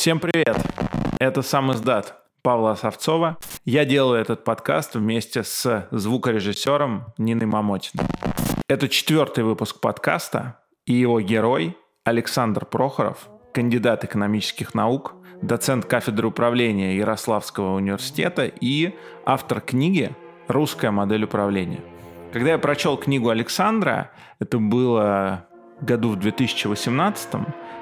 [0.00, 0.56] Всем привет!
[1.18, 3.36] Это сам издат Павла Савцова.
[3.66, 8.06] Я делаю этот подкаст вместе с звукорежиссером Ниной Мамотиной.
[8.66, 16.96] Это четвертый выпуск подкаста, и его герой Александр Прохоров, кандидат экономических наук, доцент кафедры управления
[16.96, 18.94] Ярославского университета и
[19.26, 20.16] автор книги
[20.48, 21.82] «Русская модель управления».
[22.32, 25.46] Когда я прочел книгу Александра, это было
[25.82, 27.32] году в 2018,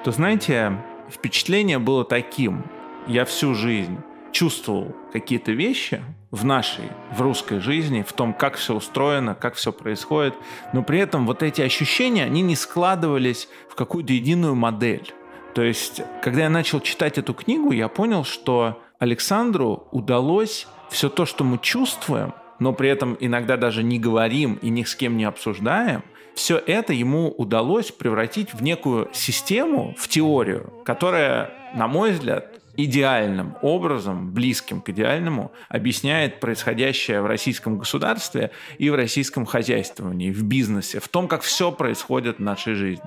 [0.03, 0.73] то, знаете,
[1.11, 2.65] впечатление было таким.
[3.07, 3.99] Я всю жизнь
[4.33, 6.85] чувствовал какие-то вещи в нашей,
[7.17, 10.35] в русской жизни, в том, как все устроено, как все происходит,
[10.73, 15.13] но при этом вот эти ощущения, они не складывались в какую-то единую модель.
[15.55, 21.25] То есть, когда я начал читать эту книгу, я понял, что Александру удалось все то,
[21.25, 25.25] что мы чувствуем, но при этом иногда даже не говорим и ни с кем не
[25.25, 26.03] обсуждаем–
[26.35, 33.57] все это ему удалось превратить в некую систему, в теорию, которая, на мой взгляд, идеальным
[33.61, 41.01] образом, близким к идеальному, объясняет происходящее в российском государстве и в российском хозяйствовании, в бизнесе,
[41.01, 43.05] в том, как все происходит в нашей жизни.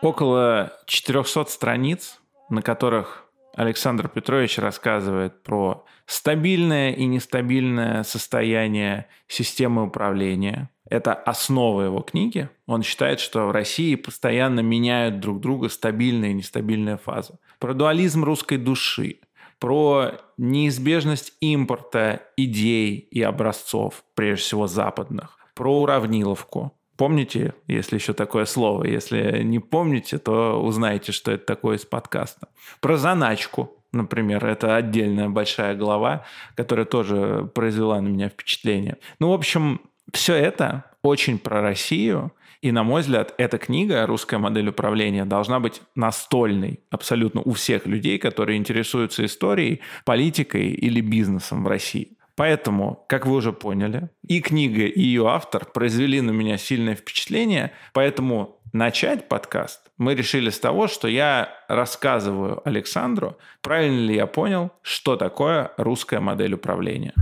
[0.00, 2.20] Около 400 страниц,
[2.50, 3.24] на которых
[3.56, 12.48] Александр Петрович рассказывает про стабильное и нестабильное состояние системы управления– это основа его книги.
[12.66, 17.38] Он считает, что в России постоянно меняют друг друга стабильные и нестабильные фазы.
[17.60, 19.20] Про дуализм русской души,
[19.60, 26.72] про неизбежность импорта идей и образцов, прежде всего западных, про уравниловку.
[26.96, 28.84] Помните, если еще такое слово?
[28.84, 32.48] Если не помните, то узнаете, что это такое из подкаста.
[32.80, 36.24] Про заначку, например, это отдельная большая глава,
[36.54, 38.98] которая тоже произвела на меня впечатление.
[39.18, 39.80] Ну, в общем,
[40.12, 42.32] все это очень про Россию,
[42.62, 47.86] и, на мой взгляд, эта книга «Русская модель управления» должна быть настольной абсолютно у всех
[47.86, 52.18] людей, которые интересуются историей, политикой или бизнесом в России.
[52.36, 57.72] Поэтому, как вы уже поняли, и книга, и ее автор произвели на меня сильное впечатление,
[57.92, 64.70] поэтому начать подкаст мы решили с того, что я рассказываю Александру, правильно ли я понял,
[64.80, 67.12] что такое русская модель управления.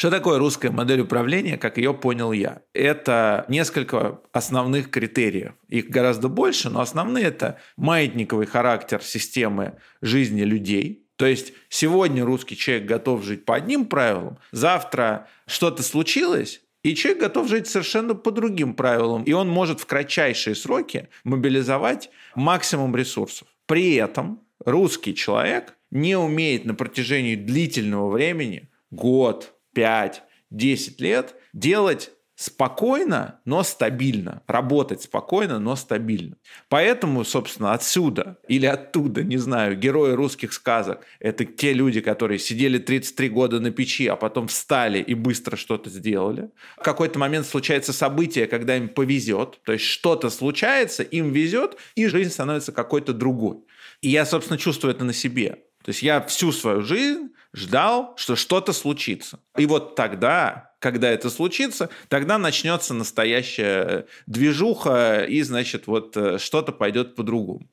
[0.00, 2.62] Что такое русская модель управления, как ее понял я?
[2.72, 5.52] Это несколько основных критериев.
[5.68, 12.56] Их гораздо больше, но основные это маятниковый характер системы жизни людей, то есть сегодня русский
[12.56, 18.30] человек готов жить по одним правилам, завтра что-то случилось, и человек готов жить совершенно по
[18.30, 23.48] другим правилам, и он может в кратчайшие сроки мобилизовать максимум ресурсов.
[23.66, 32.10] При этом русский человек не умеет на протяжении длительного времени, год, 5, 10 лет делать
[32.40, 34.42] спокойно, но стабильно.
[34.46, 36.36] Работать спокойно, но стабильно.
[36.70, 42.78] Поэтому, собственно, отсюда или оттуда, не знаю, герои русских сказок– это те люди, которые сидели
[42.78, 46.48] 33 года на печи, а потом встали и быстро что-то сделали.
[46.78, 52.06] В какой-то момент случается событие, когда им повезет, то есть что-то случается, им везет, и
[52.06, 53.58] жизнь становится какой-то другой.
[54.00, 55.58] И я, собственно, чувствую это на себе.
[55.84, 59.40] То есть я всю свою жизнь ждал, что что-то случится.
[59.56, 66.72] И вот тогда, когда это случится, тогда начнется настоящая движуха, и, значит, вот э, что-то
[66.72, 67.68] пойдет по-другому.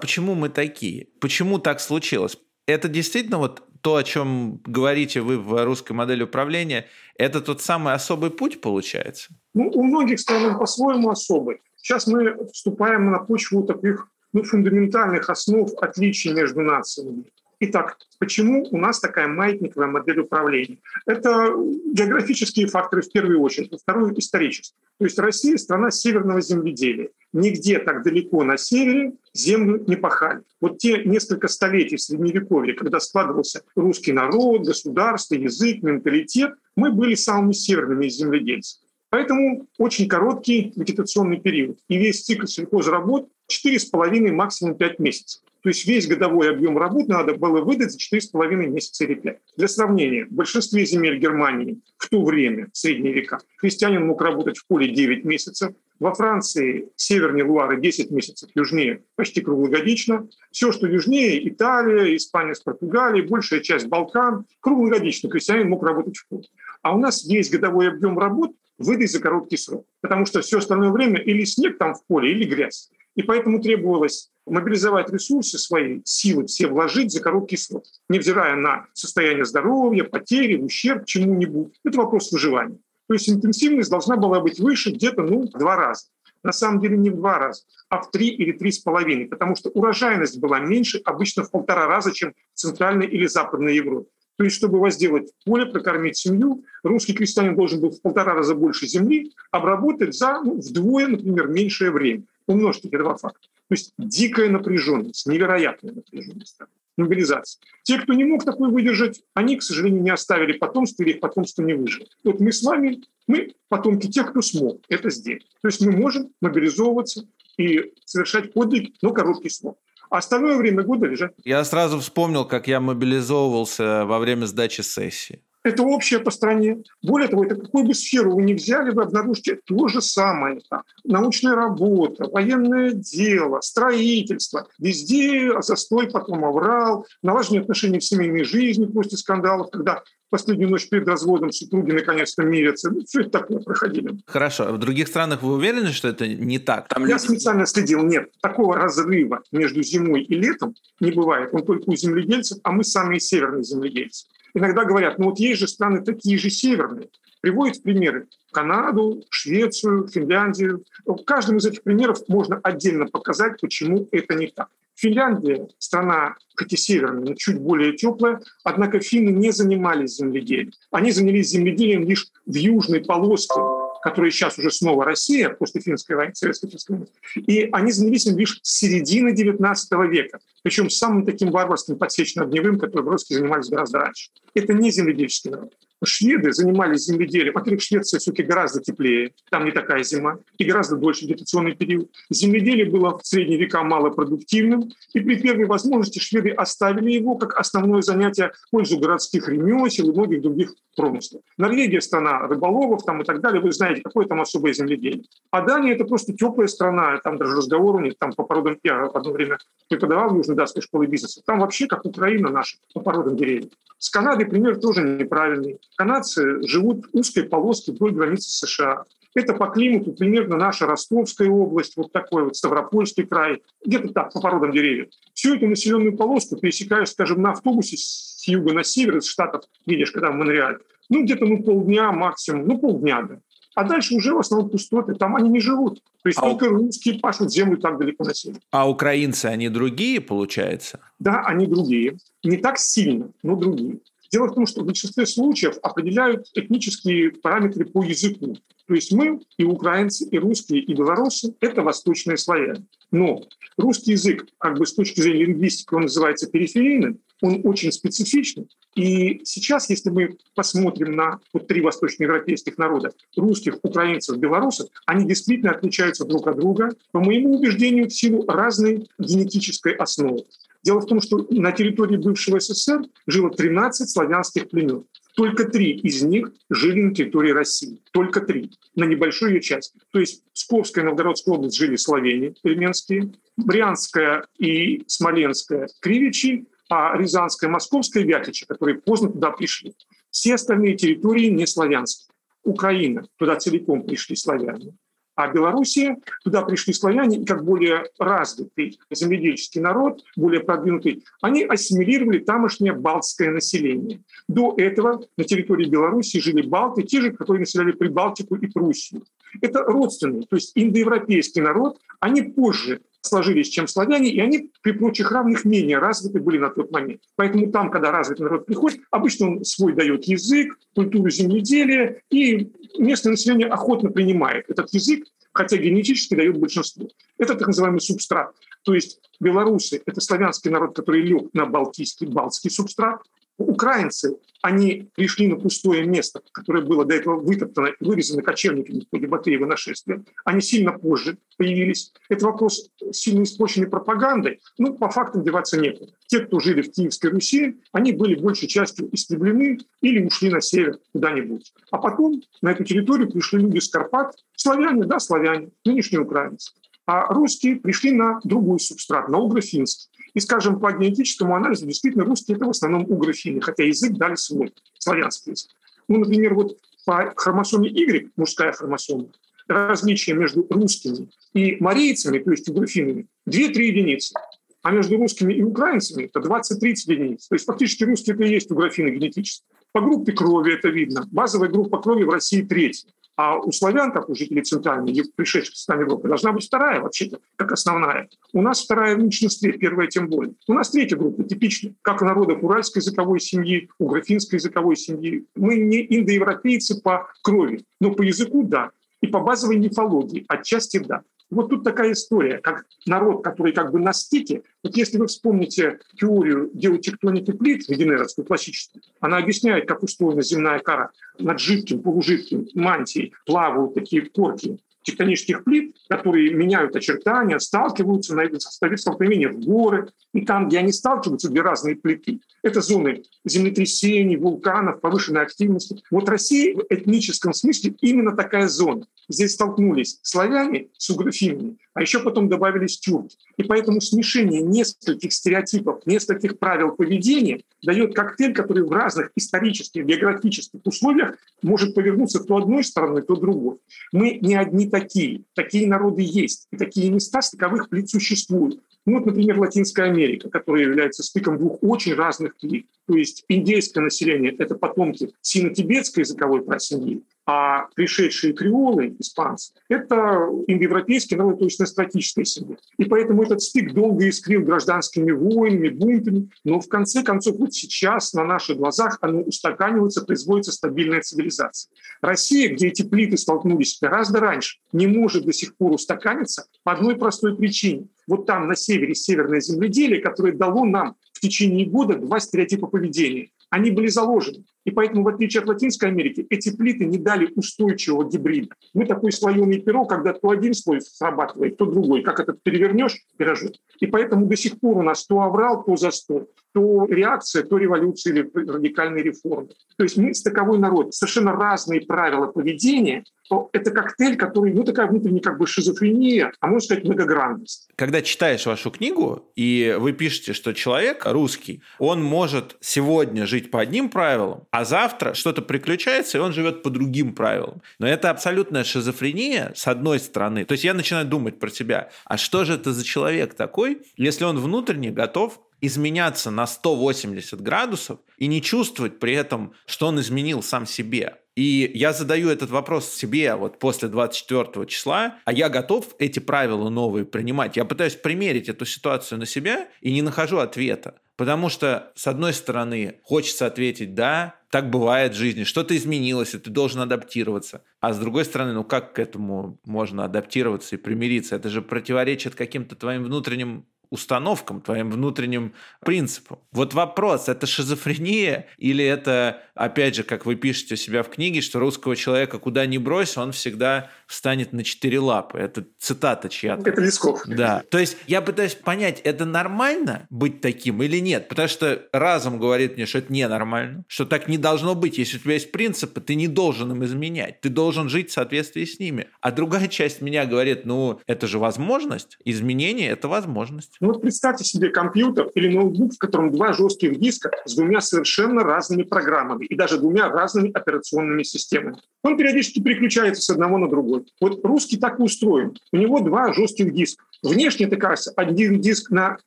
[0.00, 1.08] Почему мы такие?
[1.20, 2.38] Почему так случилось?
[2.66, 7.94] Это действительно вот то, о чем говорите вы в русской модели управления, это тот самый
[7.94, 9.30] особый путь получается?
[9.54, 11.60] Ну, у многих стран по-своему особый.
[11.76, 17.24] Сейчас мы вступаем на почву таких ну, фундаментальных основ отличий между нациями.
[17.64, 20.78] Итак, почему у нас такая маятниковая модель управления?
[21.06, 21.54] Это
[21.92, 24.76] географические факторы в первую очередь, а вторую– исторические.
[24.98, 27.10] То есть Россия– страна северного земледелия.
[27.32, 30.42] Нигде так далеко на севере землю не пахали.
[30.60, 37.14] Вот те несколько столетий в Средневековье, когда складывался русский народ, государство, язык, менталитет, мы были
[37.14, 38.80] самыми северными из земледельцев.
[39.08, 41.78] Поэтому очень короткий вегетационный период.
[41.86, 45.42] И весь цикл сельхозработ 4,5, максимум 5 месяцев.
[45.62, 49.38] То есть весь годовой объем работ надо было выдать за 4,5 месяца или 5.
[49.56, 54.58] Для сравнения, в большинстве земель Германии в то время, в средние века, крестьянин мог работать
[54.58, 60.28] в поле 9 месяцев, во Франции севернее Луары 10 месяцев, южнее почти круглогодично.
[60.50, 66.26] Все, что южнее, Италия, Испания с Португалией, большая часть Балкан, круглогодично крестьянин мог работать в
[66.26, 66.48] поле.
[66.82, 70.90] А у нас весь годовой объем работ выдать за короткий срок, потому что все остальное
[70.90, 72.90] время или снег там в поле, или грязь.
[73.14, 79.44] И поэтому требовалось мобилизовать ресурсы свои, силы все вложить за короткий срок, невзирая на состояние
[79.44, 81.78] здоровья, потери, ущерб чему-нибудь.
[81.84, 82.78] Это вопрос выживания.
[83.08, 86.06] То есть интенсивность должна была быть выше где-то ну, в два раза.
[86.42, 89.54] На самом деле не в два раза, а в три или три с половиной, потому
[89.54, 94.08] что урожайность была меньше обычно в полтора раза, чем в Центральной или Западной Европе.
[94.38, 98.86] То есть, чтобы возделать поле, прокормить семью, русский крестьянин должен был в полтора раза больше
[98.86, 102.24] земли обработать за ну, вдвое, например, меньшее время.
[102.46, 103.46] Умножьте эти два факта.
[103.68, 106.58] То есть дикая напряженность, невероятная напряженность,
[106.96, 107.60] мобилизация.
[107.82, 111.62] Те, кто не мог такой выдержать, они, к сожалению, не оставили потомство или их потомство
[111.62, 112.06] не выжило.
[112.24, 115.46] Вот мы с вами, мы потомки тех, кто смог это сделать.
[115.62, 117.26] То есть мы можем мобилизовываться
[117.56, 119.78] и совершать подвиг, но короткий срок
[120.12, 121.32] а остальное время года лежать.
[121.42, 125.40] Я сразу вспомнил, как я мобилизовывался во время сдачи сессии.
[125.64, 126.82] Это общее по стране.
[127.02, 130.60] Более того, это какую бы сферу вы ни взяли, вы обнаружите то же самое.
[130.68, 134.66] Там, научная работа, военное дело, строительство.
[134.78, 141.06] Везде застой, потом оврал, налаживание отношений в семейной жизни после скандалов, когда последнюю ночь перед
[141.06, 142.90] разводом супруги наконец-то мирятся.
[142.90, 144.18] Ну, все это такое проходили.
[144.26, 144.64] Хорошо.
[144.68, 146.88] А в других странах вы уверены, что это не так?
[146.88, 148.02] Там Я специально следил.
[148.02, 151.50] Нет, такого разрыва между зимой и летом не бывает.
[151.52, 154.26] Он только у земледельцев, а мы самые северные земледельцы.
[154.54, 157.08] Иногда говорят, ну вот есть же страны такие же северные.
[157.40, 160.84] Приводят примеры Канаду, Швецию, Финляндию.
[161.04, 164.68] В каждом из этих примеров можно отдельно показать, почему это не так.
[164.94, 170.72] Финляндия– страна, хоть и северная, но чуть более теплая, однако финны не занимались земледелием.
[170.90, 173.58] Они занялись земледелием лишь в южной полоске,
[174.02, 177.10] которая сейчас уже снова Россия, после финской войны, советской финской войны.
[177.36, 183.08] И они занялись им лишь с середины XIX века, причем самым таким варварским подсечно-огневым, который
[183.08, 184.30] русские занимались гораздо раньше.
[184.54, 185.72] Это не земледельческий народ
[186.06, 187.54] шведы занимались земледелием.
[187.54, 192.10] Во-первых, Швеция все-таки гораздо теплее, там не такая зима, и гораздо больше вегетационный период.
[192.30, 198.02] Земледелие было в средние века малопродуктивным, и при первой возможности шведы оставили его как основное
[198.02, 201.42] занятие в пользу городских ремесел и многих других промыслов.
[201.56, 203.60] Норвегия– страна рыболовов там, и так далее.
[203.60, 205.24] Вы знаете, какое там особое земледелие.
[205.50, 209.16] А Дания– это просто теплая страна, там даже разговору нет, там по породам, я в
[209.16, 209.58] одно время
[209.88, 213.72] преподавал в Южно-Датской школе бизнеса, там вообще как Украина наша по породам деревьев.
[213.98, 215.78] С Канадой пример тоже неправильный.
[215.96, 219.04] Канадцы живут в узкой полоске вдоль границы США.
[219.34, 224.40] Это по климату примерно наша Ростовская область, вот такой вот Ставропольский край, где-то так, по
[224.40, 225.08] породам деревьев.
[225.32, 230.10] Всю эту населенную полоску пересекаешь, скажем, на автобусе с юга на север, из Штатов, видишь,
[230.10, 230.78] когда в Монреаль,
[231.08, 233.38] ну, где-то ну, полдня максимум, ну, полдня, да.
[233.74, 236.02] А дальше уже в основном пустоты, там они не живут.
[236.22, 236.76] То есть а только у...
[236.76, 238.60] русские пашут землю так далеко на север.
[238.70, 241.00] А украинцы, они другие, получается?
[241.18, 242.18] Да, они другие.
[242.44, 244.00] Не так сильно, но другие.
[244.32, 248.56] Дело в том, что в большинстве случаев определяют этнические параметры по языку.
[248.86, 252.86] То есть мы, и украинцы, и русские, и белорусы– это восточные славяне.
[253.10, 253.42] Но
[253.76, 258.68] русский язык, как бы с точки зрения лингвистики, он называется периферийным, он очень специфичный.
[258.94, 265.72] И сейчас, если мы посмотрим на вот три восточноевропейских народа– русских, украинцев, белорусов, они действительно
[265.72, 270.44] отличаются друг от друга, по моему убеждению, в силу разной генетической основы.
[270.82, 275.04] Дело в том, что на территории бывшего СССР жило 13 славянских племен.
[275.34, 278.02] Только три из них жили на территории России.
[278.12, 278.70] Только три.
[278.94, 279.94] На небольшую ее часть.
[280.12, 287.70] То есть Псковская и Новгородская область жили славяне племенские, Брянская и Смоленская– кривичи, а Рязанская
[287.70, 289.94] и Московская– вятичи, которые поздно туда пришли.
[290.30, 292.28] Все остальные территории не славянские.
[292.64, 294.94] Украина, туда целиком пришли славяне.
[295.34, 302.92] А Белоруссия, туда пришли славяне, как более развитый земледельческий народ, более продвинутый, они ассимилировали тамошнее
[302.92, 304.20] балтское население.
[304.46, 309.22] До этого на территории Беларуси жили балты, те же, которые населяли Прибалтику и Пруссию.
[309.60, 315.30] Это родственный, то есть индоевропейский народ, они позже сложились, чем славяне, и они при прочих
[315.30, 317.20] равных менее развиты были на тот момент.
[317.36, 323.32] Поэтому там, когда развитый народ приходит, обычно он свой дает язык, культуру земледелия, и местное
[323.32, 327.08] население охотно принимает этот язык, хотя генетически дает большинство.
[327.38, 328.52] Это так называемый субстрат.
[328.82, 333.20] То есть белорусы– это славянский народ, который лег на балтийский, балтский субстрат,
[333.58, 339.10] Украинцы, они пришли на пустое место, которое было до этого вытоптано и вырезано кочевниками в
[339.10, 340.24] ходе Батыева нашествия.
[340.44, 342.12] Они сильно позже появились.
[342.28, 344.60] Это вопрос сильно испорченной пропагандой.
[344.78, 346.12] Ну, по фактам деваться некуда.
[346.28, 350.98] Те, кто жили в Киевской Руси, они были большей частью истреблены или ушли на север
[351.12, 351.72] куда-нибудь.
[351.90, 356.72] А потом на эту территорию пришли люди с Карпат, славяне, да, славяне, нынешние украинцы.
[357.04, 360.08] А русские пришли на другой субстрат, на угрофинский.
[360.34, 364.72] И, скажем, по генетическому анализу действительно русские– это в основном угрофины, хотя язык дали свой,
[364.98, 365.70] славянский язык.
[366.08, 369.26] Ну, например, вот по хромосоме Y, мужская хромосома,
[369.68, 374.34] различие между русскими и марийцами, то есть угрофинами, 2-3 единицы.
[374.82, 377.46] А между русскими и украинцами это 20-30 единиц.
[377.46, 379.64] То есть фактически русские это и есть угрофины генетически.
[379.92, 381.28] По группе крови это видно.
[381.30, 383.08] Базовая группа крови в России третья.
[383.36, 387.40] А у славян, как у жителей Центральной, пришедших с нами Европы, должна быть вторая вообще-то,
[387.56, 388.28] как основная.
[388.52, 390.54] У нас вторая в меньшинстве, первая тем более.
[390.68, 395.46] У нас третья группа, типичная, как у народов уральской языковой семьи, у графинской языковой семьи.
[395.54, 398.90] Мы не индоевропейцы по крови, но по языку– да.
[399.22, 401.22] И по базовой мифологии отчасти– да.
[401.52, 404.62] Вот тут такая история, как народ, который как бы на стике.
[404.82, 411.10] Вот если вы вспомните теорию геотектоники плит Веденеровскую, классическую, она объясняет, как устроена земная кора.
[411.38, 419.48] Над жидким, полужидким мантией плавают такие корки тектонических плит, которые меняют очертания, сталкиваются, ставят столкновение
[419.48, 420.08] в горы.
[420.32, 422.40] И там, где они сталкиваются, две разные плиты.
[422.62, 426.02] Это зоны землетрясений, вулканов, повышенной активности.
[426.10, 429.06] Вот Россия в этническом смысле именно такая зона.
[429.28, 433.36] Здесь столкнулись славяне с угрофинами, а еще потом добавились тюрки.
[433.56, 440.80] И поэтому смешение нескольких стереотипов, нескольких правил поведения дает коктейль, который в разных исторических, географических
[440.84, 443.78] условиях может повернуться то одной стороной, то другой.
[444.12, 445.42] Мы не одни такие.
[445.54, 446.66] Такие народы есть.
[446.70, 448.80] И такие места стыковых плит существуют.
[449.04, 452.86] Ну, вот, например, Латинская Америка, которая является стыком двух очень разных плит.
[453.06, 461.36] То есть индейское население– это потомки сино-тибетской языковой просемьи, а пришедшие креолы, испанцы, это индоевропейский
[461.36, 462.76] народ, настратическая семья.
[462.98, 468.32] И поэтому этот стык долго искрил гражданскими войнами, бунтами, но в конце концов вот сейчас
[468.32, 471.90] на наших глазах оно устаканивается, производится стабильная цивилизация.
[472.20, 477.16] Россия, где эти плиты столкнулись гораздо раньше, не может до сих пор устаканиться по одной
[477.16, 478.08] простой причине.
[478.26, 483.50] Вот там на севере северное земледелие, которое дало нам в течение года два стереотипа поведения.
[483.72, 484.64] Они были заложены.
[484.84, 488.74] И поэтому, в отличие от Латинской Америки, эти плиты не дали устойчивого гибрида.
[488.92, 492.20] Мы такой слоеный пирог, когда то один слой срабатывает, то другой.
[492.22, 493.72] Как этот перевернешь, пирожок.
[493.98, 498.32] И поэтому до сих пор у нас то аврал, то застой, то реакция, то революция
[498.32, 499.68] или радикальные реформы.
[499.96, 505.06] То есть мы стыковой народ, совершенно разные правила поведения, то это коктейль, который, ну, такая
[505.06, 507.88] внутренняя как бы шизофрения, а можно сказать многогранность.
[507.96, 513.80] Когда читаешь вашу книгу, и вы пишете, что человек русский, он может сегодня жить по
[513.80, 517.82] одним правилам, а завтра что-то приключается, и он живет по другим правилам.
[517.98, 520.64] Но это абсолютная шизофрения, с одной стороны.
[520.64, 524.44] То есть я начинаю думать про себя, а что же это за человек такой, если
[524.44, 530.62] он внутренне готов изменяться на 180 градусов и не чувствовать при этом, что он изменил
[530.62, 531.38] сам себе.
[531.54, 536.88] И я задаю этот вопрос себе вот после 24 числа, а я готов эти правила
[536.88, 537.76] новые принимать.
[537.76, 541.16] Я пытаюсь примерить эту ситуацию на себя и не нахожу ответа.
[541.36, 546.58] Потому что, с одной стороны, хочется ответить «да», так бывает в жизни, что-то изменилось, и
[546.58, 547.84] ты должен адаптироваться.
[548.00, 551.56] А с другой стороны, ну как к этому можно адаптироваться и примириться?
[551.56, 556.58] Это же противоречит каким-то твоим внутренним установкам, твоим внутренним принципам.
[556.70, 561.62] Вот вопрос, это шизофрения или это, опять же, как вы пишете у себя в книге,
[561.62, 565.58] что русского человека куда ни брось, он всегда встанет на четыре лапы.
[565.58, 566.88] Это цитата чья-то.
[566.88, 567.42] Это Лесков.
[567.46, 567.82] Да.
[567.90, 571.48] То есть я пытаюсь понять, это нормально быть таким или нет?
[571.48, 575.16] Потому что разум говорит мне, что это ненормально, что так не должно быть.
[575.16, 577.62] Если у тебя есть принципы, ты не должен им изменять.
[577.62, 579.28] Ты должен жить в соответствии с ними.
[579.40, 582.36] А другая часть меня говорит, ну, это же возможность.
[582.44, 583.96] Изменение– это возможность.
[584.02, 588.64] Ну вот представьте себе компьютер или ноутбук, в котором два жестких диска с двумя совершенно
[588.64, 591.98] разными программами и даже двумя разными операционными системами.
[592.24, 594.24] Он периодически переключается с одного на другой.
[594.40, 595.76] Вот русский так и устроен.
[595.92, 597.24] У него два жестких диска.
[597.44, 599.38] Внешне это кажется один диск на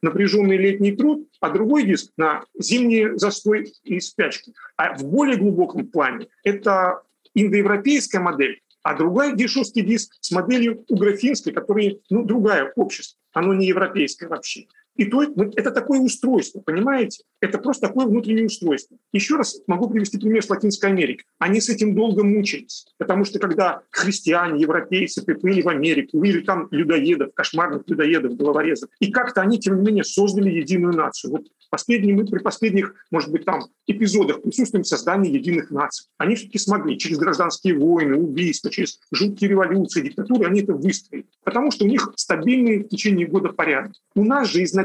[0.01, 4.53] напряженный летний труд, а другой диск на зимний застой и спячки.
[4.77, 7.01] А в более глубоком плане это
[7.33, 13.65] индоевропейская модель, а другой жесткий диск с моделью угрофинской, которая ну, другая общество оно не
[13.65, 14.67] европейское вообще.
[14.95, 17.23] И то, это такое устройство, понимаете?
[17.41, 18.97] Это просто такое внутреннее устройство.
[19.11, 21.25] Еще раз могу привести пример с Латинской Америки.
[21.37, 26.69] Они с этим долго мучились, потому что когда христиане, европейцы приплыли в Америку, увидели там
[26.71, 31.31] людоедов, кошмарных людоедов, головорезов, и как-то они, тем не менее, создали единую нацию.
[31.31, 36.07] Вот последние, мы при последних, может быть, там эпизодах присутствуем в единых наций.
[36.17, 41.25] Они все-таки смогли через гражданские войны, убийства, через жуткие революции, диктатуры, они это выстроили.
[41.43, 43.91] Потому что у них стабильный в течение года порядок.
[44.15, 44.84] У нас же изначально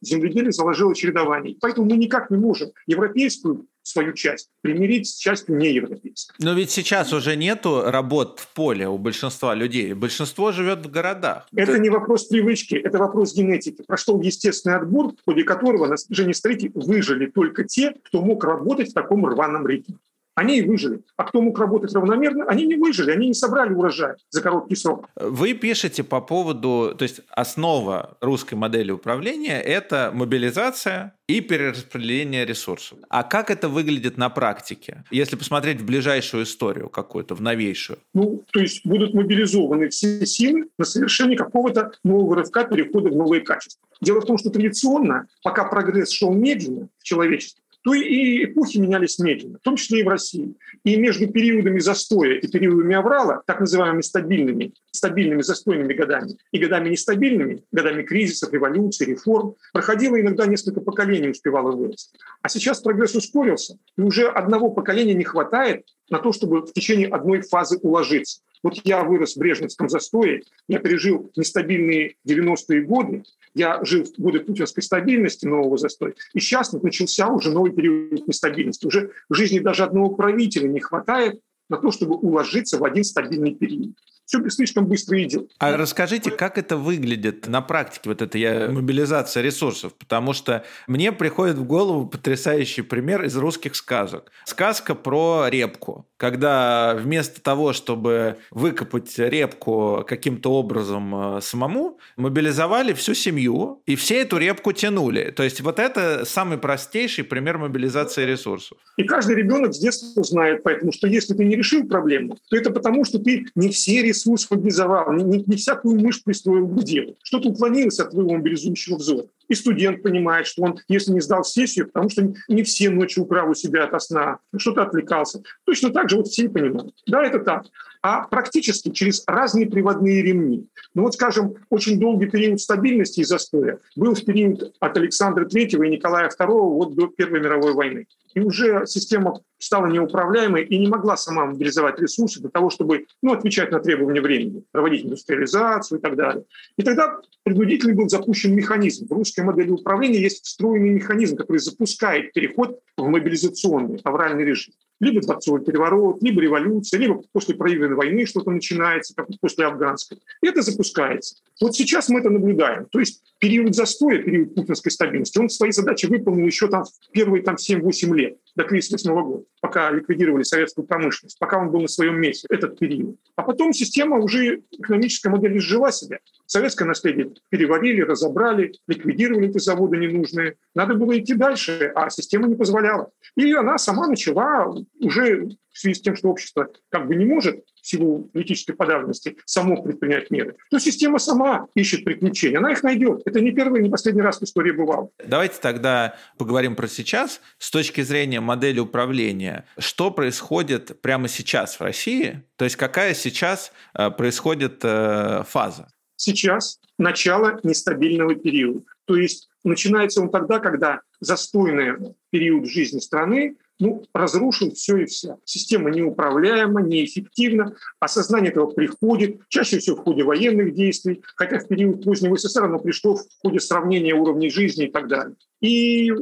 [0.00, 1.56] земледелие заложило чередование.
[1.60, 6.36] Поэтому мы никак не можем европейскую свою часть, примирить с частью неевропейской.
[6.40, 9.94] Но ведь сейчас уже нету работ в поле у большинства людей.
[9.94, 11.48] Большинство живет в городах.
[11.54, 11.78] Это Ты...
[11.78, 13.82] не вопрос привычки, это вопрос генетики.
[13.86, 18.90] Прошел естественный отбор, в ходе которого на снижении строителей выжили только те, кто мог работать
[18.90, 19.96] в таком рваном ритме.
[20.38, 21.00] Они и выжили.
[21.16, 25.08] А кто мог работать равномерно, они не выжили, они не собрали урожай за короткий срок.
[25.16, 32.98] Вы пишете по поводу, то есть основа русской модели управления– это мобилизация и перераспределение ресурсов.
[33.08, 37.98] А как это выглядит на практике, если посмотреть в ближайшую историю какую-то, в новейшую?
[38.14, 43.42] Ну, то есть будут мобилизованы все силы на совершение какого-то нового рывка перехода в новые
[43.42, 43.86] качества.
[44.00, 49.18] Дело в том, что традиционно, пока прогресс шел медленно в человечестве, то и эпохи менялись
[49.18, 50.54] медленно, в том числе и в России.
[50.84, 56.90] И между периодами застоя и периодами аврала, так называемыми стабильными, стабильными застойными годами и годами
[56.90, 62.18] нестабильными, годами кризисов, революций, реформ, проходило иногда несколько поколений успевало вырасти.
[62.42, 67.08] А сейчас прогресс ускорился, и уже одного поколения не хватает на то, чтобы в течение
[67.08, 68.40] одной фазы уложиться.
[68.62, 73.22] Вот я вырос в Брежневском застое, я пережил нестабильные 90-е годы,
[73.58, 78.86] я жил в годы путинской стабильности, нового застоя, и сейчас начался уже новый период нестабильности.
[78.86, 83.54] Уже в жизни даже одного правителя не хватает на то, чтобы уложиться в один стабильный
[83.54, 83.94] период
[84.28, 85.50] все слишком быстро идет.
[85.58, 89.94] А расскажите, как это выглядит на практике, вот эта я, мобилизация ресурсов?
[89.94, 94.30] Потому что мне приходит в голову потрясающий пример из русских сказок.
[94.44, 96.06] Сказка про репку.
[96.18, 104.20] Когда вместо того, чтобы выкопать репку каким-то образом э, самому, мобилизовали всю семью, и все
[104.20, 105.32] эту репку тянули.
[105.34, 108.76] То есть вот это самый простейший пример мобилизации ресурсов.
[108.98, 112.70] И каждый ребенок с детства знает, поэтому что если ты не решил проблему, то это
[112.70, 116.82] потому, что ты не все ресурсы ресурс мобилизовал, не, не, не всякую мышь пристроил к
[116.82, 117.16] делу.
[117.22, 119.26] Что-то уклонилось от твоего мобилизующего взора.
[119.48, 123.50] И студент понимает, что он, если не сдал сессию, потому что не все ночи украл
[123.50, 125.42] у себя от сна, что-то отвлекался.
[125.64, 126.94] Точно так же вот все понимают.
[127.06, 127.66] Да, это так.
[128.02, 130.68] А практически через разные приводные ремни.
[130.94, 135.86] Ну вот, скажем, очень долгий период стабильности и застоя был в период от Александра III
[135.86, 138.06] и Николая II вот до Первой мировой войны.
[138.34, 143.32] И уже система стала неуправляемой и не могла сама мобилизовать ресурсы для того, чтобы ну,
[143.32, 146.44] отвечать на требования времени, проводить индустриализацию и так далее.
[146.76, 149.08] И тогда предварительно был запущен механизм.
[149.08, 155.20] В русской модели управления есть встроенный механизм, который запускает переход в мобилизационный авральный режим либо
[155.20, 160.18] дворцовый переворот, либо революция, либо после проигранной войны что-то начинается, как после афганской.
[160.42, 161.36] Это запускается.
[161.60, 162.86] Вот сейчас мы это наблюдаем.
[162.90, 167.42] То есть период застоя, период путинской стабильности, он свои задачи выполнил еще там в первые
[167.42, 171.88] там, 7-8 лет, до кризиса 8 года, пока ликвидировали советскую промышленность, пока он был на
[171.88, 173.16] своем месте, этот период.
[173.36, 176.18] А потом система уже, экономическая модель изжила себя.
[176.46, 180.56] Советское наследие переварили, разобрали, ликвидировали эти заводы ненужные.
[180.74, 183.10] Надо было идти дальше, а система не позволяла.
[183.36, 187.64] И она сама начала уже в связи с тем, что общество как бы не может
[187.80, 192.58] в силу политической подавленности само предпринять меры, то система сама ищет приключения.
[192.58, 193.22] Она их найдет.
[193.24, 195.10] Это не первый, не последний раз в истории бывало.
[195.24, 197.40] Давайте тогда поговорим про сейчас.
[197.58, 202.42] С точки зрения модели управления, что происходит прямо сейчас в России?
[202.56, 205.88] То есть какая сейчас э, происходит э, фаза?
[206.16, 208.80] Сейчас начало нестабильного периода.
[209.04, 215.36] То есть начинается он тогда, когда застойный период жизни страны ну, разрушил все и вся.
[215.44, 222.04] Система неуправляема, неэффективна, осознание этого приходит, чаще всего в ходе военных действий, хотя в период
[222.04, 225.36] позднего СССР оно пришло в ходе сравнения уровней жизни и так далее.
[225.60, 226.12] И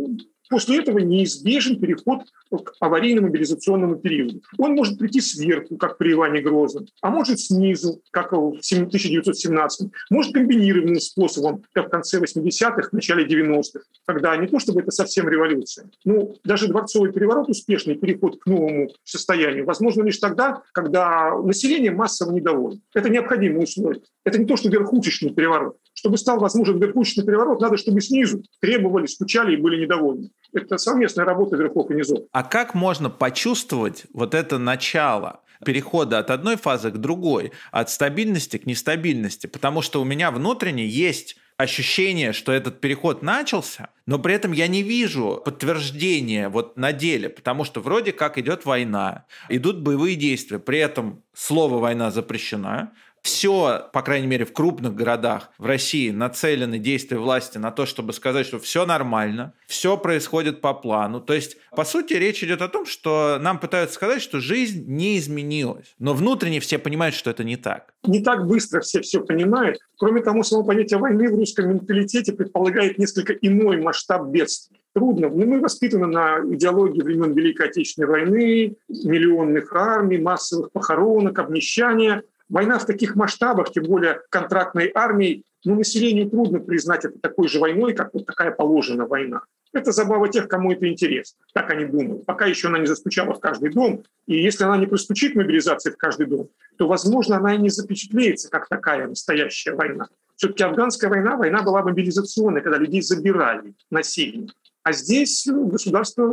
[0.48, 4.40] После этого неизбежен переход к аварийному мобилизационному периоду.
[4.58, 10.32] Он может прийти сверху, как при Иване Грозном, а может снизу, как в 1917 может
[10.32, 15.90] комбинированным способом, как в конце 80-х, начале 90-х, когда не то чтобы это совсем революция,
[16.04, 22.32] но даже дворцовый переворот, успешный переход к новому состоянию, возможно лишь тогда, когда население массово
[22.32, 22.80] недовольно.
[22.94, 24.02] Это необходимое условие.
[24.24, 25.76] Это не то, что верхушечный переворот.
[26.06, 30.30] Чтобы стал возможен верхушечный переворот, надо, чтобы снизу требовали, стучали и были недовольны.
[30.52, 32.20] Это совместная работа верхов и низов.
[32.30, 35.40] А как можно почувствовать вот это начало?
[35.64, 40.86] перехода от одной фазы к другой, от стабильности к нестабильности, потому что у меня внутренне
[40.86, 46.92] есть ощущение, что этот переход начался, но при этом я не вижу подтверждения вот на
[46.92, 52.90] деле, потому что вроде как идет война, идут боевые действия, при этом слово «война» запрещено,
[53.26, 58.12] все, по крайней мере, в крупных городах в России нацелены действия власти на то, чтобы
[58.12, 61.20] сказать, что все нормально, все происходит по плану.
[61.20, 65.18] То есть, по сути, речь идет о том, что нам пытаются сказать, что жизнь не
[65.18, 65.96] изменилась.
[65.98, 67.94] Но внутренне все понимают, что это не так.
[68.04, 69.78] Не так быстро все все понимают.
[69.98, 75.28] Кроме того, само понятие войны в русском менталитете предполагает несколько иной масштаб бедствий трудно.
[75.28, 82.22] Но мы воспитаны на идеологии времен Великой Отечественной войны, миллионных армий, массовых похоронок, обнищания.
[82.48, 87.58] Война в таких масштабах, тем более контрактной армией, ну, населению трудно признать это такой же
[87.58, 89.42] войной, как вот такая положена война.
[89.72, 91.38] Это забава тех, кому это интересно.
[91.52, 92.24] Так они думают.
[92.24, 94.04] Пока еще она не застучала в каждый дом.
[94.26, 98.48] И если она не простучит мобилизации в каждый дом, то, возможно, она и не запечатлеется
[98.48, 100.08] как такая настоящая война.
[100.36, 104.48] Все-таки афганская война, война была мобилизационная, когда людей забирали насильно.
[104.82, 106.30] А здесь государство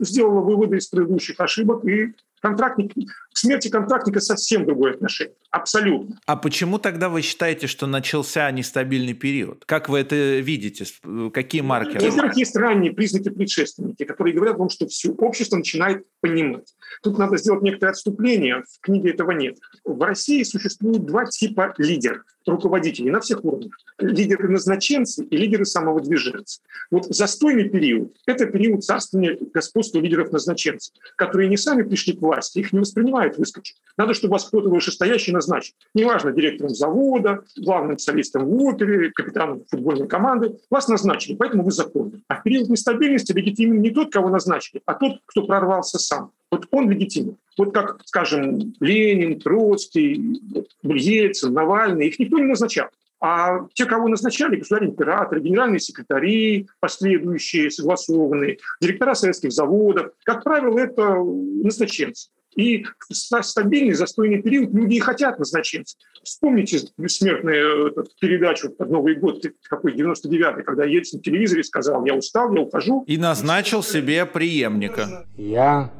[0.00, 2.12] сделало выводы из предыдущих ошибок и
[2.44, 2.92] контрактник,
[3.32, 5.34] к смерти контрактника совсем другое отношение.
[5.50, 6.18] Абсолютно.
[6.26, 9.64] А почему тогда вы считаете, что начался нестабильный период?
[9.64, 10.84] Как вы это видите?
[11.32, 12.00] Какие маркеры?
[12.10, 16.74] Во-первых, есть ранние признаки предшественники, которые говорят о том, что все общество начинает понимать.
[17.02, 18.62] Тут надо сделать некоторое отступление.
[18.70, 19.56] В книге этого нет.
[19.84, 23.72] В России существует два типа лидеров, руководителей на всех уровнях.
[23.98, 26.60] Лидеры-назначенцы и лидеры-самовыдвиженцы.
[26.90, 32.58] Вот застойный период– это период царствования господства лидеров-назначенцев, которые не сами пришли к власти, власти,
[32.58, 33.76] их не воспринимают выскочек.
[33.96, 35.74] Надо, чтобы вас кто-то вышестоящий назначил.
[35.94, 40.58] Неважно, директором завода, главным солистом в опере, капитаном футбольной команды.
[40.70, 42.22] Вас назначили, поэтому вы законны.
[42.28, 46.32] А в период нестабильности легитимен не тот, кого назначили, а тот, кто прорвался сам.
[46.50, 47.36] Вот он легитимен.
[47.56, 50.40] Вот как, скажем, Ленин, Троцкий,
[50.82, 52.88] Ельцин, Навальный, их никто не назначал.
[53.26, 61.14] А те, кого назначали, государь-императоры, генеральные секретари, последующие, согласованные, директора советских заводов, как правило, это
[61.14, 62.28] назначенцы.
[62.54, 65.98] И в стабильный застойный период люди и хотят назначенцев.
[66.22, 72.54] Вспомните бессмертную передачу под Новый год, какой 99-й, когда Ельцин в телевизоре сказал, я устал,
[72.54, 73.04] я ухожу.
[73.06, 75.24] И назначил себе преемника.
[75.38, 75.90] Я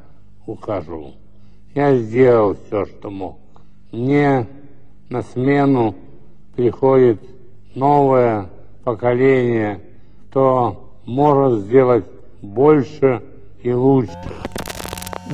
[0.45, 1.15] ухожу.
[1.73, 3.39] Я сделал все, что мог.
[3.91, 4.47] Мне
[5.09, 5.95] на смену
[6.55, 7.21] приходит
[7.75, 8.49] новое
[8.83, 9.81] поколение,
[10.29, 12.05] кто может сделать
[12.41, 13.21] больше
[13.61, 14.17] и лучше.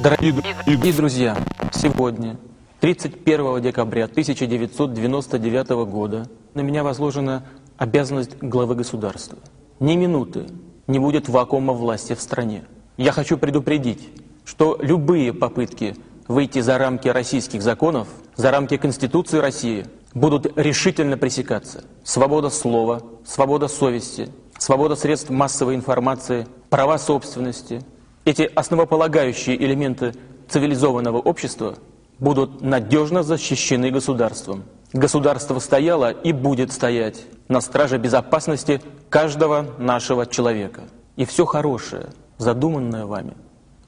[0.02, 1.38] Дорогие друзья,
[1.74, 2.38] сегодня,
[2.80, 7.44] 31 декабря 1999 года, на меня возложена
[7.78, 9.38] обязанность главы государства.
[9.80, 10.46] Ни минуты
[10.88, 12.64] не будет вакуума власти в стране.
[12.98, 14.10] Я хочу предупредить,
[14.46, 15.96] что любые попытки
[16.28, 21.84] выйти за рамки российских законов, за рамки Конституции России– будут решительно пресекаться.
[22.04, 27.82] Свобода слова, свобода совести, свобода средств массовой информации, права собственности.
[28.26, 30.14] Эти основополагающие элементы
[30.50, 31.76] цивилизованного общества
[32.20, 34.64] будут надежно защищены государством.
[34.94, 40.82] Государство стояло и будет стоять на страже безопасности каждого нашего человека.
[41.16, 43.36] И все хорошее, задуманное вами,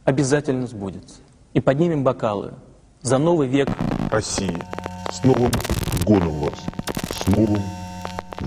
[0.05, 1.15] обязательно сбудется.
[1.53, 2.53] И поднимем бокалы
[3.01, 3.69] за новый век
[4.09, 4.57] России
[5.12, 5.51] с новым
[6.03, 6.59] годом вас,
[7.11, 7.61] с новым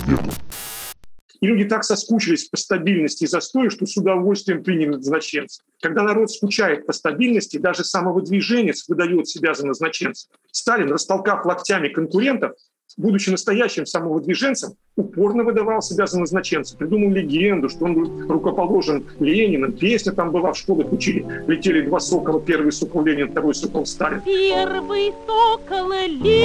[0.07, 0.31] веком.
[1.41, 5.63] И люди так соскучились по стабильности и застою, что с удовольствием приняли назначенца.
[5.83, 10.29] Когда народ скучает по стабильности, даже самовыдвиженец выдает себя за назначенца.
[10.51, 12.53] Сталин, растолкав локтями конкурентов,
[12.97, 16.77] будучи настоящим самовыдвиженцем, упорно выдавал себя за назначенца.
[16.77, 19.73] Придумал легенду, что он рукоположен Лениным.
[19.73, 21.45] Песня там была, в школах учили.
[21.47, 22.41] Летели два сокола.
[22.41, 24.23] Первый сокол Ленин, второй сокол Сталин.
[24.23, 26.37] Первый сокол Ленин,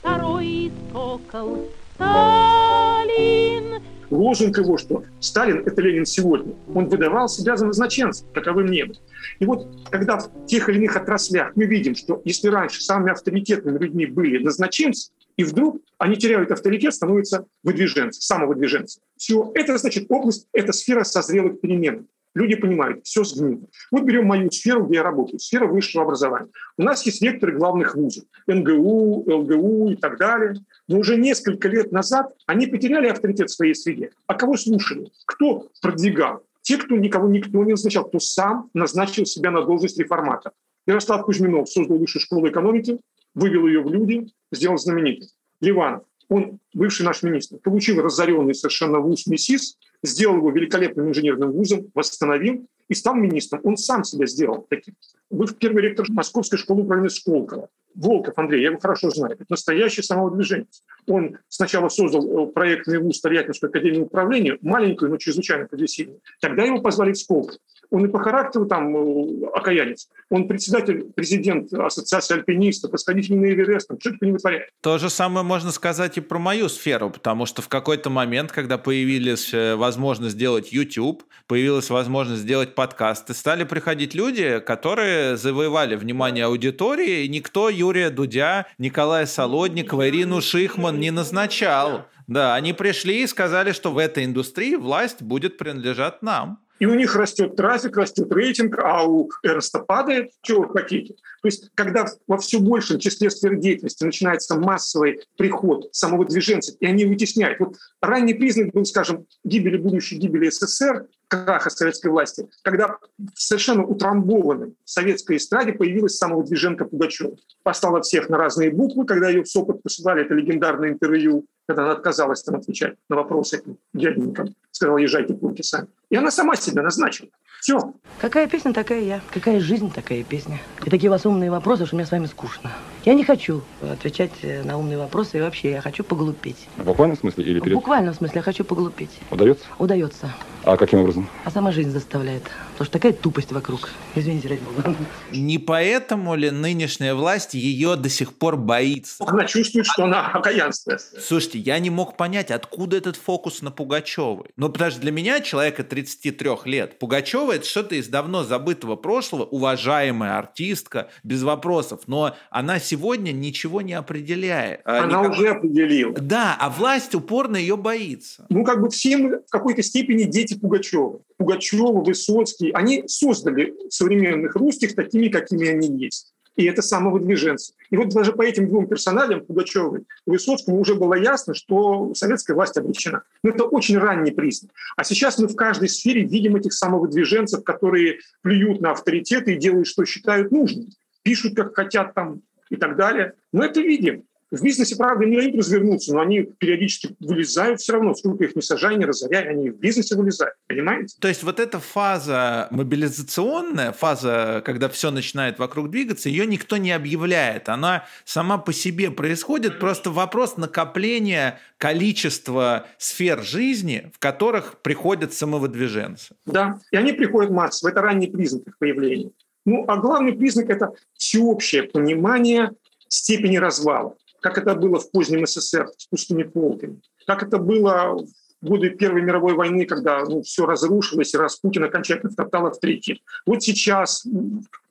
[0.00, 3.82] второй сокол Сталин.
[4.10, 6.54] Лозунг его, что Сталин– это Ленин сегодня.
[6.74, 8.96] Он выдавал себя за назначенца, таковым не был.
[9.38, 13.78] И вот когда в тех или иных отраслях мы видим, что если раньше самыми авторитетными
[13.78, 19.00] людьми были назначенцы, и вдруг они теряют авторитет, становятся выдвиженцы, самовыдвиженцы.
[19.16, 22.08] Все это значит область, это сфера созрела к переменам.
[22.36, 23.62] Люди понимают, все сгнило.
[23.90, 26.50] Вот берем мою сферу, где я работаю, сфера высшего образования.
[26.76, 30.56] У нас есть ректоры главных вузов, НГУ, ЛГУ и так далее.
[30.88, 34.10] Но уже несколько лет назад они потеряли авторитет в своей среде.
[34.26, 35.10] А кого слушали?
[35.24, 36.42] Кто продвигал?
[36.62, 40.52] Те, кто никого никто не назначал, кто сам назначил себя на должность реформатора.
[40.86, 43.00] Ярослав Кузьминов создал высшую школу экономики,
[43.34, 45.28] вывел ее в люди, сделал знаменитым.
[45.60, 51.90] Ливанов, он бывший наш министр, получил разоренный совершенно вуз МИСИС, сделал его великолепным инженерным вузом,
[51.94, 53.60] восстановил и стал министром.
[53.64, 54.94] Он сам себя сделал таким.
[55.30, 57.68] Вы первый ректор Московской школы управления Сколково.
[57.96, 60.82] Волков Андрей, я его хорошо знаю, это настоящий самовыдвиженец.
[61.06, 66.20] Он сначала создал э, проектный вуз Тольяттинскую академию управления, маленькую, но чрезвычайно прогрессивную.
[66.40, 67.58] Тогда его позвали в Сколково.
[67.90, 70.08] Он и по характеру там э, окаянец.
[70.30, 74.68] Он председатель, президент Ассоциации альпинистов, восходитель на Эверест, там что-то не вытворяет.
[74.80, 78.78] То же самое можно сказать и про мою сферу, потому что в какой-то момент, когда
[78.78, 86.46] появилась э, возможность сделать YouTube, появилась возможность сделать подкасты, стали приходить люди, которые завоевали внимание
[86.46, 92.06] аудитории, и никто Юрия Дудя, Николая Солодникова, Ирину Шихман не назначал.
[92.26, 96.58] Да, они пришли и сказали, что в этой индустрии власть будет принадлежать нам.
[96.78, 100.30] И у них растет трафик, растет рейтинг, а у Эрнста падает.
[100.42, 101.14] Чего вы хотите?
[101.42, 107.04] То есть, когда во все большем числе сфер деятельности начинается массовый приход самовыдвиженцев, и они
[107.04, 107.60] вытесняют.
[107.60, 112.98] Вот ранний признак был, скажем, гибели, будущей гибели СССР, краха советской власти, когда
[113.34, 117.36] совершенно утрамбованной в советской эстраде появилась самовыдвиженка Пугачева.
[117.62, 121.92] Послала всех на разные буквы, когда ее в Сопот посылали, это легендарное интервью, когда она
[121.92, 125.88] отказалась там отвечать на вопросы дяденькам, сказала, езжайте, пульки сами.
[126.10, 127.28] И она сама себя назначила.
[127.60, 127.94] Все.
[128.20, 129.20] Какая песня, такая я.
[129.32, 130.60] Какая жизнь, такая песня.
[130.84, 132.70] И такие у вас умные вопросы, что мне с вами скучно.
[133.06, 136.66] Я не хочу отвечать э, на умные вопросы, и вообще я хочу поглупеть.
[136.76, 137.76] В буквальном смысле или В перед...
[137.76, 139.10] буквальном смысле я хочу поглупеть.
[139.30, 139.64] Удается?
[139.78, 140.34] Удается.
[140.64, 141.28] А каким образом?
[141.44, 142.42] А сама жизнь заставляет.
[142.72, 143.90] Потому что такая тупость вокруг.
[144.16, 144.96] Извините, ради бога.
[145.30, 149.22] Не поэтому ли нынешняя власть ее до сих пор боится?
[149.24, 151.00] Она чувствует, что она окаянствует.
[151.00, 154.46] Слушайте, я не мог понять, откуда этот фокус на Пугачевой.
[154.56, 159.44] Ну, потому что для меня, человека 33 лет, Пугачева это что-то из давно забытого прошлого,
[159.44, 162.00] уважаемая артистка, без вопросов.
[162.08, 162.95] Но она сегодня
[163.32, 164.80] ничего не определяет.
[164.84, 166.14] А, Она никак- уже определила.
[166.14, 168.46] Да, а власть упорно ее боится.
[168.48, 171.20] Ну, как бы все мы в какой-то степени дети Пугачева.
[171.36, 176.32] Пугачева, Высоцкий, они создали современных русских такими, какими они есть.
[176.56, 177.74] И это самовыдвиженцы.
[177.90, 182.56] И вот даже по этим двум персоналям, Пугачевой и Высоцкому, уже было ясно, что советская
[182.56, 183.24] власть обречена.
[183.42, 184.72] Но это очень ранний признак.
[184.96, 189.86] А сейчас мы в каждой сфере видим этих самовыдвиженцев, которые плюют на авторитеты и делают,
[189.86, 190.88] что считают нужным.
[191.22, 193.34] Пишут, как хотят там и так далее.
[193.52, 194.24] Мы это видим.
[194.50, 198.14] В бизнесе, правда, не дают развернуться, но они периодически вылезают все равно.
[198.14, 200.54] Сколько их не сажай, не разоряй, они в бизнесе вылезают.
[200.68, 201.16] Понимаете?
[201.20, 206.92] То есть вот эта фаза мобилизационная, фаза, когда все начинает вокруг двигаться, ее никто не
[206.92, 207.68] объявляет.
[207.68, 209.80] Она сама по себе происходит.
[209.80, 216.36] Просто вопрос накопления количества сфер жизни, в которых приходят самовыдвиженцы.
[216.46, 217.90] Да, и они приходят массово.
[217.90, 219.32] Это ранний признак их появления.
[219.66, 222.70] Ну, а главный признак– это всеобщее понимание
[223.08, 224.16] степени развала.
[224.40, 227.00] Как это было в позднем СССР с пустыми полками.
[227.26, 232.30] Как это было в годы Первой мировой войны, когда ну, все разрушилось, и Распутин окончательно
[232.30, 233.18] втоптал авторитет.
[233.44, 234.24] Вот сейчас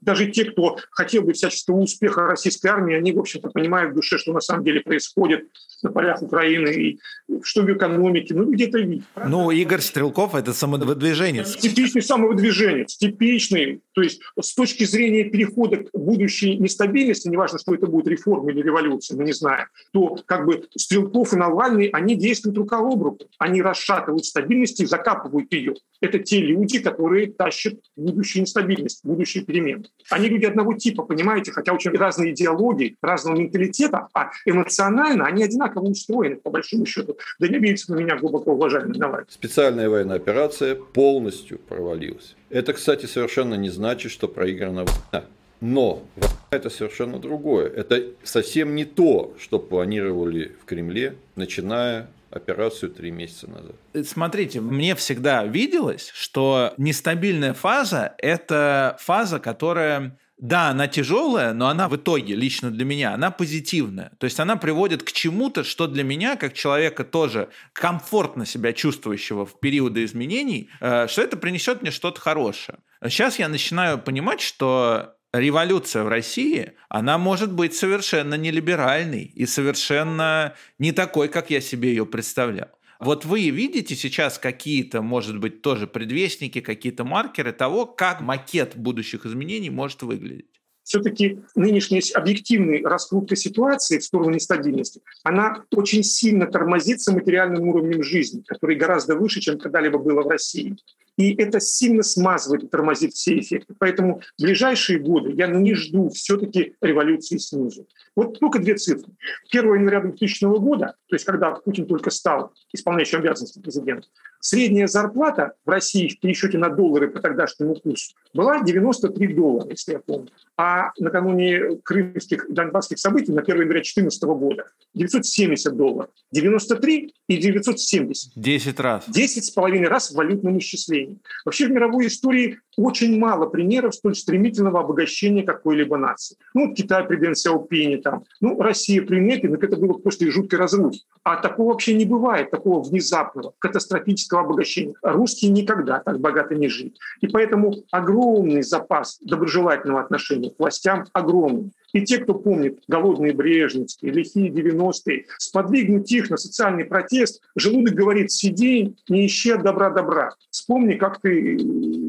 [0.06, 4.18] даже те, кто хотел бы всяческого успеха российской армии, они, в общем-то, понимают в душе,
[4.18, 5.50] что на самом деле происходит
[5.84, 7.00] на полях Украины, и
[7.44, 8.34] что в экономике.
[8.34, 8.80] Ну, где-то
[9.14, 9.32] правда?
[9.32, 11.58] Ну, Игорь Стрелков– это самовыдвиженец.
[11.58, 13.82] Типичный самовыдвиженец, типичный.
[13.94, 18.62] То есть с точки зрения перехода к будущей нестабильности, неважно, что это будет реформа или
[18.62, 23.26] революция, мы не знаем, то как бы Стрелков и Навальный, они действуют рука об руку.
[23.38, 25.76] Они расшатывают стабильность и закапывают ее.
[26.02, 29.86] Это те люди, которые тащат будущую нестабильность, будущие перемены.
[30.10, 35.86] Они люди одного типа, понимаете, хотя очень разные идеологии, разного менталитета, а эмоционально они одинаково
[35.86, 37.18] устроены, по большому счету.
[37.40, 39.28] Да не обидится на меня глубоко уважаемый Навальный.
[39.30, 42.36] Специальная военная операция полностью провалилась.
[42.50, 45.28] Это, кстати, совершенно не значит, что проиграна война.
[45.62, 46.04] Но
[46.52, 47.70] это совершенно другое.
[47.70, 53.76] Это совсем не то, что планировали в Кремле, начиная операцию три месяца назад.
[54.08, 61.88] Смотрите, мне всегда виделось, что нестабильная фаза– это фаза, которая да, она тяжелая, но она
[61.88, 64.12] в итоге, лично для меня, она позитивная.
[64.18, 69.46] То есть она приводит к чему-то, что для меня, как человека тоже комфортно себя чувствующего
[69.46, 72.80] в периоды изменений, э, что это принесет мне что-то хорошее.
[73.04, 80.56] Сейчас я начинаю понимать, что революция в России, она может быть совершенно нелиберальной и совершенно
[80.80, 82.70] не такой, как я себе ее представлял.
[83.00, 89.26] Вот вы видите сейчас какие-то, может быть, тоже предвестники, какие-то маркеры того, как макет будущих
[89.26, 90.56] изменений может выглядеть?
[90.86, 98.44] все-таки нынешняя объективная раскрутка ситуации в сторону нестабильности, она очень сильно тормозится материальным уровнем жизни,
[98.46, 100.78] который гораздо выше, чем когда-либо было в России.
[101.18, 103.74] И это сильно смазывает и тормозит все эффекты.
[103.80, 107.88] Поэтому в ближайшие годы я не жду все-таки революции снизу.
[108.16, 109.12] Вот только две цифры.
[109.52, 114.08] 1 января 2000 года, то есть когда Путин только стал исполняющим обязанности президента,
[114.40, 119.94] средняя зарплата в России в пересчете на доллары по тогдашнему курсу была 93 доллара, если
[119.94, 120.30] я помню.
[120.58, 126.10] А накануне крымских донбасских событий на 1 января 2014 года 970 долларов.
[126.32, 128.32] 93 и 970.
[128.36, 129.04] 10 раз.
[129.08, 131.05] 10 с половиной раз в валютном исчислении.
[131.46, 136.38] Вообще в мировой истории очень мало примеров столь стремительного обогащения какой-либо нации.
[136.54, 141.02] Ну, Китай при Дэн Сяопине, там, ну, Россия при но это было после жуткой разрухи.
[141.24, 144.94] А такого вообще не бывает, такого внезапного, катастрофического обогащения.
[145.02, 146.94] Русские никогда так богато не жили.
[147.22, 151.72] И поэтому огромный запас доброжелательного отношения к властям огромный.
[151.96, 158.34] И те, кто помнит голодные брежневские, лихие 90-е, сподвигнуть их на социальный протест, желудок говорит,
[158.34, 160.36] сиди, не ищи от добра добра.
[160.50, 162.05] Вспомни, как ты в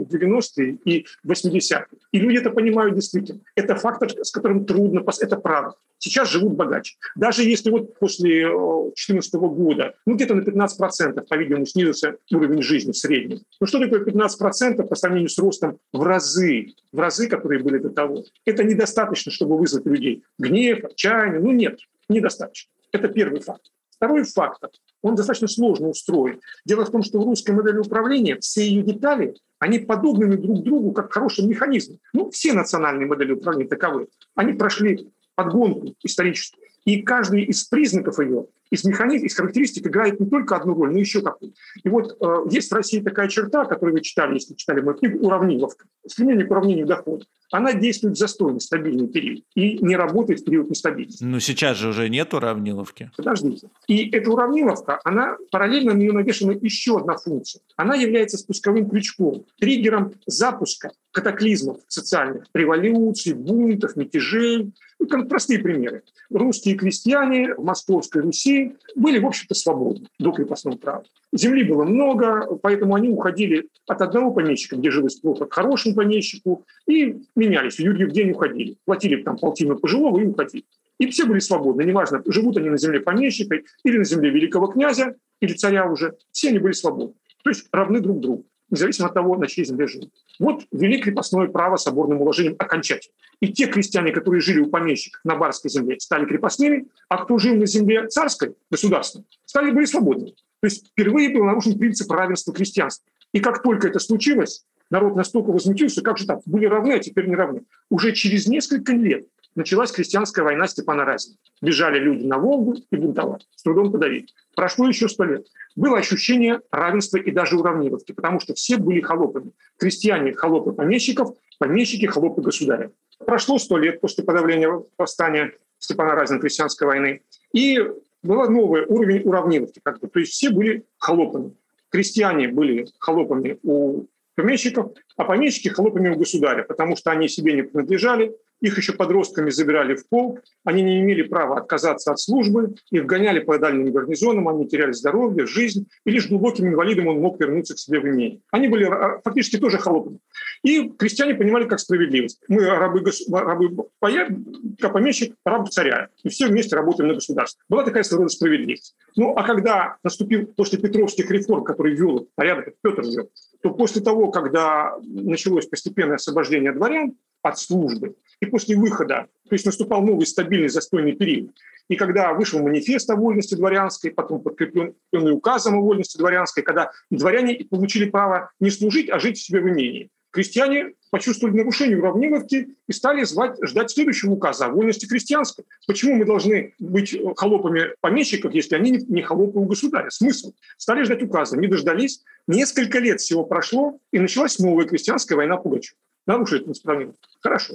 [0.00, 1.86] 90-е и 80-е.
[2.12, 3.40] И люди это понимают действительно.
[3.54, 5.76] Это фактор, с которым трудно, это правда.
[5.98, 6.96] Сейчас живут богаче.
[7.16, 12.96] Даже если вот после 2014 года, ну где-то на 15%, по-видимому, снизился уровень жизни в
[12.96, 13.40] среднем.
[13.60, 17.90] Ну что такое 15% по сравнению с ростом в разы, в разы, которые были до
[17.90, 18.24] того?
[18.44, 21.40] Это недостаточно, чтобы вызвать людей гнев, отчаяние.
[21.40, 21.78] Ну нет,
[22.08, 22.70] недостаточно.
[22.92, 23.70] Это первый факт.
[24.04, 24.68] Второй фактор,
[25.00, 26.42] он достаточно сложно устроен.
[26.66, 30.92] Дело в том, что в русской модели управления все ее детали, они подобны друг другу
[30.92, 31.98] как хороший механизм.
[32.12, 34.08] Ну, все национальные модели управления таковы.
[34.34, 36.63] Они прошли подгонку историческую.
[36.84, 40.98] И каждый из признаков ее, из механизмов, из характеристик играет не только одну роль, но
[40.98, 41.52] еще какую.
[41.82, 45.24] И вот э, есть в России такая черта, которую вы читали, если читали мою книгу,
[45.26, 45.86] уравниловка.
[46.06, 47.24] Стремление к уравнению дохода.
[47.52, 51.22] Она действует в застойный, стабильный период и не работает в период нестабильности.
[51.22, 53.10] Ну, сейчас же уже нет уравниловки.
[53.16, 53.68] Подождите.
[53.86, 57.62] И эта уравниловка, она параллельно на нее навешена еще одна функция.
[57.76, 64.72] Она является спусковым крючком, триггером запуска катаклизмов социальных, революций, бунтов, мятежей.
[64.98, 66.02] Ну, простые примеры.
[66.30, 71.04] Русские крестьяне в Московской Руси были, в общем-то, свободны до крепостного права.
[71.32, 76.64] Земли было много, поэтому они уходили от одного помещика, где жилось плохо, к хорошему помещику,
[76.86, 77.76] и менялись.
[77.76, 78.76] В Юрьев день уходили.
[78.84, 80.64] Платили там полтину пожилого и уходили.
[80.98, 81.82] И все были свободны.
[81.82, 86.16] Неважно, живут они на земле помещика или на земле великого князя, или царя уже.
[86.30, 87.14] Все они были свободны.
[87.42, 90.10] То есть равны друг другу независимо от того, на чьей земле живут.
[90.38, 93.14] Вот ввели крепостное право соборным уложением окончательно.
[93.40, 97.54] И те крестьяне, которые жили у помещиков на барской земле, стали крепостными, а кто жил
[97.56, 100.34] на земле царской, государственной, стали были свободными.
[100.60, 103.06] То есть впервые был нарушен принцип равенства крестьянства.
[103.32, 107.26] И как только это случилось, народ настолько возмутился, как же так, были равны, а теперь
[107.26, 107.62] не равны.
[107.90, 111.36] Уже через несколько лет началась крестьянская война Степана Разина.
[111.62, 113.42] Бежали люди на Волгу и бунтовали.
[113.54, 114.26] С трудом подавили.
[114.54, 115.46] Прошло еще сто лет.
[115.76, 119.52] Было ощущение равенства и даже уравниловки, потому что все были холопами.
[119.78, 122.90] Крестьяне– холопы помещиков, помещики– холопы государя.
[123.18, 127.22] Прошло сто лет после подавления восстания Степана Разина крестьянской войны.
[127.52, 127.78] И
[128.22, 129.80] был новый уровень уравниловки.
[129.82, 130.08] Как бы.
[130.08, 131.54] То есть все были холопами.
[131.90, 137.62] Крестьяне были холопами у помещиков, а помещики холопами у государя, потому что они себе не
[137.62, 143.06] принадлежали, их еще подростками забирали в полк, они не имели права отказаться от службы, их
[143.06, 147.74] гоняли по дальним гарнизонам, они теряли здоровье, жизнь, и лишь глубоким инвалидом он мог вернуться
[147.74, 148.40] к себе в имение.
[148.50, 150.18] Они были а, фактически тоже холопами.
[150.62, 152.40] И крестьяне понимали как справедливость.
[152.48, 157.62] Мы рабы, рабы помещик, раб царя, и все вместе работаем на государство.
[157.68, 158.96] Была такая своего справедливость.
[159.16, 163.30] Ну, а когда наступил после Петровских реформ, который ввел порядок, Петр ввел,
[163.62, 169.66] то после того, когда началось постепенное освобождение дворян от службы, и после выхода, то есть
[169.66, 171.50] наступал новый стабильный застойный период,
[171.88, 177.64] и когда вышел манифест о вольности дворянской, потом подкрепленный указом о вольности дворянской, когда дворяне
[177.68, 182.92] получили право не служить, а жить в себе в имении, крестьяне почувствовали нарушение уравниловки и
[182.92, 185.64] стали звать, ждать следующего указа о вольности крестьянской.
[185.86, 190.10] Почему мы должны быть холопами помещиков, если они не холопы у государя?
[190.10, 190.52] Смысл?
[190.76, 192.24] Стали ждать указа, не дождались.
[192.48, 195.96] Несколько лет всего прошло, и началась новая крестьянская война Пугачева.
[196.26, 197.74] Нарушили это Хорошо.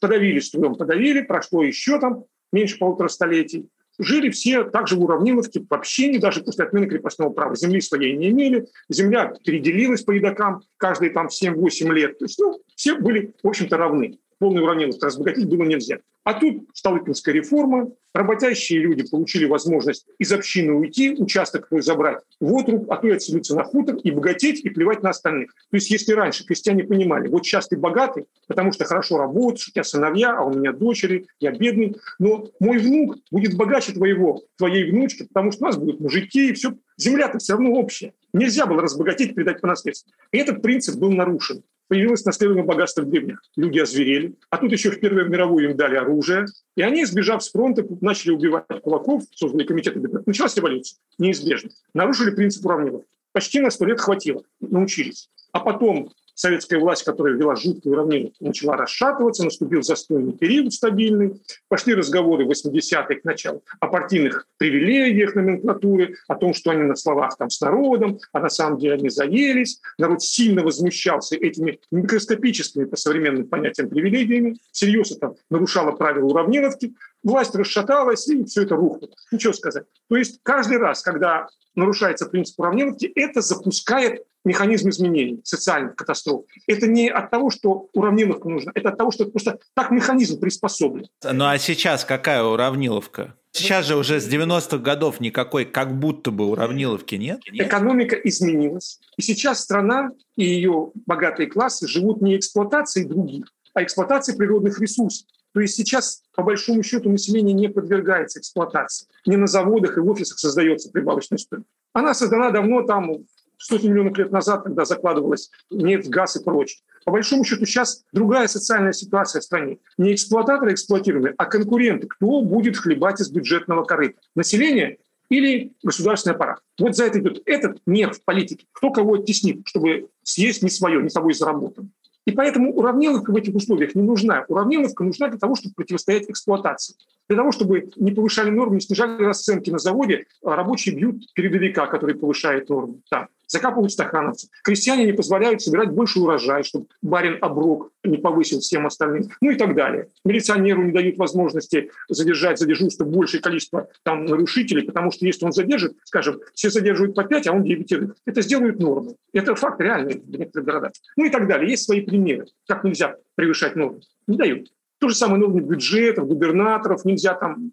[0.00, 3.68] Подавили с трудом, подавили, прошло еще там меньше полутора столетий.
[4.00, 7.56] Жили все также в уравниловке, вообще не даже после отмены крепостного права.
[7.56, 12.18] Земли своей не имели, земля переделилась по едокам каждые там 7-8 лет.
[12.18, 15.98] То есть ну, все были, в общем-то, равны полной уравниловки разбогатеть было нельзя.
[16.24, 22.90] А тут Столыпинская реформа, работящие люди получили возможность из общины уйти, участок забрать в отруб,
[22.90, 25.54] а то и отселиться на хутор, и богатеть, и плевать на остальных.
[25.54, 29.72] То есть если раньше крестьяне понимали, вот сейчас ты богатый, потому что хорошо работаешь, у
[29.72, 34.90] тебя сыновья, а у меня дочери, я бедный, но мой внук будет богаче твоего, твоей
[34.90, 38.12] внучки, потому что у нас будут мужики, и все, земля-то все равно общая.
[38.34, 40.12] Нельзя было разбогатеть, передать по наследству.
[40.32, 43.40] И этот принцип был нарушен появилось наследуемое богатство в.
[43.56, 44.36] Люди озверели.
[44.50, 46.46] А тут еще в Первую мировую им дали оружие.
[46.76, 50.00] И они, сбежав с фронта, начали убивать кулаков, создали комитеты.
[50.26, 50.98] Началась революция.
[51.18, 51.70] Неизбежно.
[51.94, 53.08] Нарушили принцип уравниловки.
[53.32, 54.42] Почти на сто лет хватило.
[54.60, 55.30] Научились.
[55.52, 61.94] А потом советская власть, которая ввела жуткую равнину, начала расшатываться, наступил застойный период стабильный, пошли
[61.94, 67.50] разговоры 80-х к началу о партийных привилегиях номенклатуры, о том, что они на словах там
[67.50, 69.80] с народом, а на самом деле они заелись.
[69.98, 76.94] Народ сильно возмущался этими микроскопическими по современным понятиям привилегиями, серьезно там нарушало правила уравниловки,
[77.24, 79.10] власть расшаталась, и все это рухнуло.
[79.32, 79.86] Ничего сказать.
[80.08, 86.44] То есть каждый раз, когда нарушается принцип уравниловки, это запускает механизм изменений, социальных катастроф.
[86.66, 91.06] Это не от того, что уравниловка нужна, это от того, что просто так механизм приспособлен.
[91.22, 93.34] Ну а сейчас какая уравниловка?
[93.52, 97.40] Сейчас же уже с 90-х годов никакой как будто бы уравниловки нет.
[97.46, 99.00] Экономика изменилась.
[99.16, 105.26] И сейчас страна и ее богатые классы живут не эксплуатацией других, а эксплуатацией природных ресурсов.
[105.54, 109.08] То есть сейчас, по большому счету, население не подвергается эксплуатации.
[109.26, 111.70] Не на заводах и в офисах создается прибавочная стоимость.
[111.92, 113.10] Она создана давно там,
[113.58, 116.80] сотни миллионов лет назад, когда закладывалась нефть, газ и прочее.
[117.04, 119.78] По большому счету сейчас другая социальная ситуация в стране.
[119.96, 122.06] Не эксплуататоры эксплуатируемые, а конкуренты.
[122.06, 124.20] Кто будет хлебать из бюджетного корыта?
[124.34, 124.98] Население
[125.30, 126.60] или государственный аппарат.
[126.78, 128.66] Вот за это идет этот мер в политике.
[128.72, 131.90] Кто кого оттеснит, чтобы съесть не свое, не собой заработанное.
[132.26, 134.44] И поэтому уравниловка в этих условиях не нужна.
[134.48, 136.94] Уравниловка нужна для того, чтобы противостоять эксплуатации.
[137.26, 141.86] Для того, чтобы не повышали нормы, не снижали расценки на заводе, а рабочие бьют передовика,
[141.86, 143.00] который повышает нормы.
[143.08, 144.48] Там закапывают стахановцы.
[144.62, 149.56] Крестьяне не позволяют собирать больше урожая, чтобы барин оброк не повысил всем остальным, ну и
[149.56, 150.08] так далее.
[150.24, 155.52] Милиционеру не дают возможности задержать за дежурство большее количество там нарушителей, потому что если он
[155.52, 157.88] задержит, скажем, все задерживают по 5, а он 9
[158.26, 159.16] это сделают нормы.
[159.32, 160.92] Это факт реальный в некоторых городах.
[161.16, 161.70] Ну и так далее.
[161.70, 164.00] Есть свои примеры, как нельзя превышать нормы.
[164.26, 164.68] Не дают.
[164.98, 167.70] То же самое на бюджетов, губернаторов, нельзя там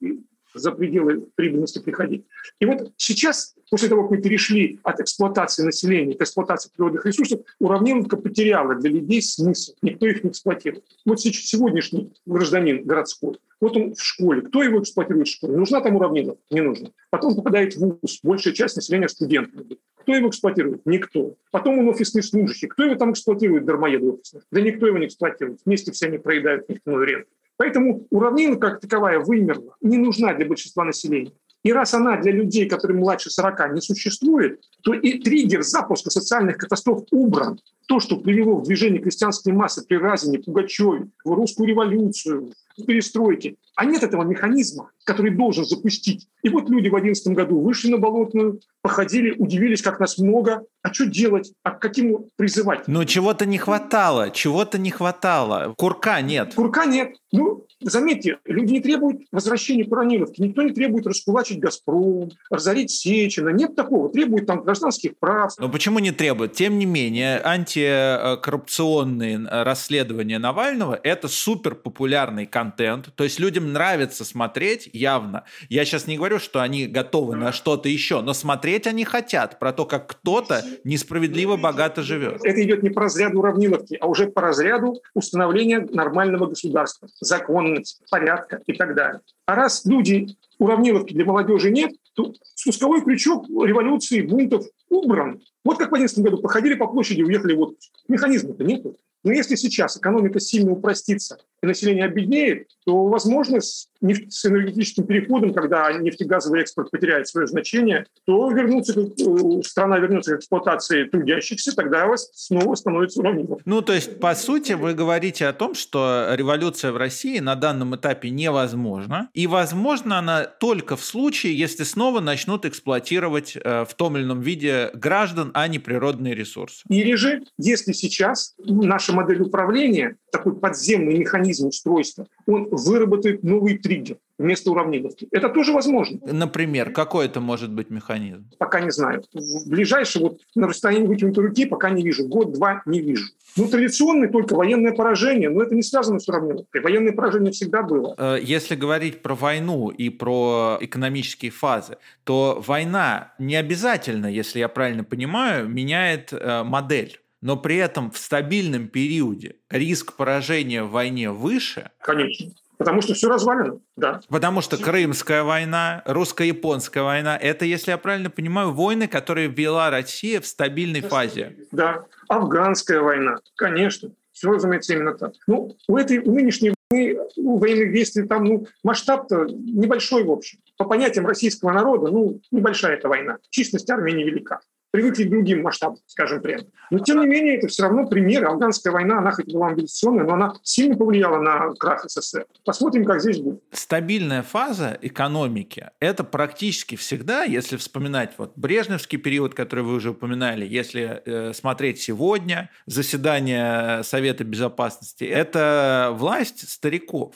[0.55, 2.25] за пределы прибыльности приходить.
[2.59, 7.41] И вот сейчас, после того, как мы перешли от эксплуатации населения к эксплуатации природных ресурсов,
[7.59, 9.73] уравниловка потеряла для людей смысл.
[9.81, 10.83] Никто их не эксплуатирует.
[11.05, 14.41] Вот сегодняшний гражданин городской, вот он в школе.
[14.41, 15.57] Кто его эксплуатирует в школе?
[15.57, 16.41] Нужна там уравниловка?
[16.51, 16.91] Не нужно.
[17.09, 18.19] Потом попадает в ВУЗ.
[18.23, 19.65] Большая часть населения студентов.
[19.95, 20.85] Кто его эксплуатирует?
[20.85, 21.35] Никто.
[21.51, 22.67] Потом он офисный служащий.
[22.67, 24.43] Кто его там эксплуатирует, дармоеды офисные?
[24.51, 25.59] Да никто его не эксплуатирует.
[25.65, 27.29] Вместе все они проедают нефтяную ренту.
[27.57, 31.31] Поэтому уравниловка как таковая вымерла, не нужна для большинства населения.
[31.63, 36.57] И раз она для людей, которые младше 40, не существует, то и триггер запуска социальных
[36.57, 37.59] катастроф убран.
[37.87, 43.55] То, что привело в движение крестьянской массы при Разине, Пугачеве, в русскую революцию, в перестройке.
[43.75, 46.27] А нет этого механизма, который должен запустить.
[46.43, 50.63] И вот люди в 2011 году вышли на Болотную, походили, удивились, как нас много.
[50.83, 51.53] А что делать?
[51.63, 52.87] А к каким призывать?
[52.87, 55.73] Ну, чего-то не хватало, чего-то не хватало.
[55.77, 56.53] Курка нет.
[56.53, 57.15] Курка нет.
[57.31, 60.41] Ну, заметьте, люди не требуют возвращения Кураниловки.
[60.41, 63.49] Никто не требует раскулачить «Газпром», разорить Сечина.
[63.49, 64.09] Нет такого.
[64.09, 65.53] Требуют там гражданских прав.
[65.57, 66.53] Но почему не требуют?
[66.53, 73.13] Тем не менее, антикоррупционные расследования Навального– это супер популярный контент.
[73.15, 75.43] То есть людям нравится смотреть явно.
[75.69, 79.73] Я сейчас не говорю, что они готовы на что-то еще, но смотреть они хотят про
[79.73, 82.41] то, как кто-то несправедливо богато живет.
[82.43, 88.61] Это идет не по разряду уравниловки, а уже по разряду установления нормального государства, законности, порядка
[88.65, 89.21] и так далее.
[89.45, 95.41] А раз люди уравниловки для молодежи нет, то спусковой крючок революции, бунтов убран.
[95.63, 97.75] Вот как в 2011 году походили по площади, уехали вот.
[98.07, 98.97] Механизма-то нету.
[99.25, 105.05] Но если сейчас экономика сильно упростится и население обеднеет, то, возможно, с, нефть, с энергетическим
[105.05, 111.75] переходом, когда нефтегазовый экспорт потеряет свое значение, то вернуться, э, страна вернется к эксплуатации трудящихся,
[111.75, 113.59] тогда вас снова становится уравнилом.
[113.65, 117.95] Ну, то есть, по сути, вы говорите о том, что революция в России на данном
[117.95, 124.17] этапе невозможна, и возможно она только в случае, если снова начнут эксплуатировать э, в том
[124.17, 126.83] или ином виде граждан, а не природные ресурсы.
[126.89, 134.17] Или же, если сейчас наша модель управления, такой подземный механизм устройства, он выработает новый триггер
[134.37, 135.27] вместо уравниловки.
[135.31, 136.19] Это тоже возможно.
[136.25, 138.49] Например, какой это может быть механизм?
[138.57, 139.23] Пока не знаю.
[139.33, 142.27] В ближайший, вот на расстоянии вытянутой руки пока не вижу.
[142.27, 143.25] Год-два не вижу.
[143.55, 146.81] Ну, традиционный только военное поражение, но это не связано с уравниловкой.
[146.81, 148.13] Военное поражение всегда было.
[148.17, 154.67] Э, если говорить про войну и про экономические фазы, то война не обязательно, если я
[154.67, 161.29] правильно понимаю, меняет э, модель но при этом в стабильном периоде риск поражения в войне
[161.29, 161.91] выше.
[162.01, 162.51] Конечно.
[162.77, 164.19] Потому что все развалено, да.
[164.29, 170.41] Потому что Крымская война, русско-японская война, это, если я правильно понимаю, войны, которые вела Россия
[170.41, 171.55] в стабильной фазе.
[171.71, 172.05] Да.
[172.29, 174.09] Афганская война, конечно.
[174.31, 175.33] Все, разумеется, именно так.
[175.45, 180.57] Ну, у этой у нынешней войны, у военных действий там ну, масштаб-то небольшой, в общем.
[180.77, 183.37] По понятиям российского народа, ну, небольшая эта война.
[183.51, 184.61] Численность армии невелика
[184.95, 186.63] привыкли к другим масштабам, скажем прямо.
[186.89, 188.45] Но, тем не менее, это все равно пример.
[188.45, 192.45] Афганская война, она хоть была амбициозная, но она сильно повлияла на крах СССР.
[192.63, 193.61] Посмотрим, как здесь будет.
[193.71, 200.65] Стабильная фаза экономики– это практически всегда, если вспоминать вот Брежневский период, который вы уже упоминали,
[200.65, 207.35] если э, смотреть сегодня, заседание Совета Безопасности, это власть стариков.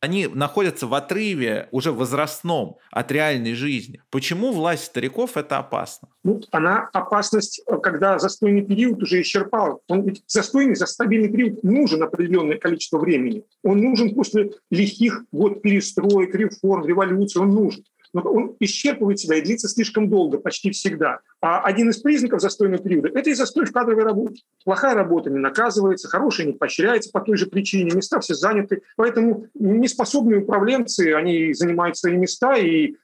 [0.00, 4.02] Они находятся в отрыве уже возрастном от реальной жизни.
[4.10, 6.08] Почему власть стариков это опасно?
[6.24, 9.82] Ну, она опасность, когда застойный период уже исчерпал.
[9.88, 13.44] Он ведь застойный, за стабильный период нужен определенное количество времени.
[13.62, 19.42] Он нужен после лихих год перестроек, реформ, революции, он нужен но он исчерпывает себя и
[19.42, 21.20] длится слишком долго, почти всегда.
[21.40, 24.42] А один из признаков застойного периода– это и застой в кадровой работе.
[24.64, 28.82] Плохая работа не наказывается, хорошая не поощряется по той же причине, места все заняты.
[28.96, 32.94] Поэтому неспособные управленцы, они занимают свои места, и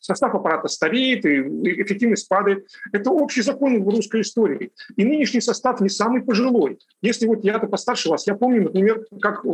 [0.00, 1.40] состав аппарата стареет, и
[1.82, 2.66] эффективность падает.
[2.92, 4.72] Это общий закон в русской истории.
[4.96, 6.78] И нынешний состав не самый пожилой.
[7.02, 9.44] Если вот я-то постарше вас, я помню, например, как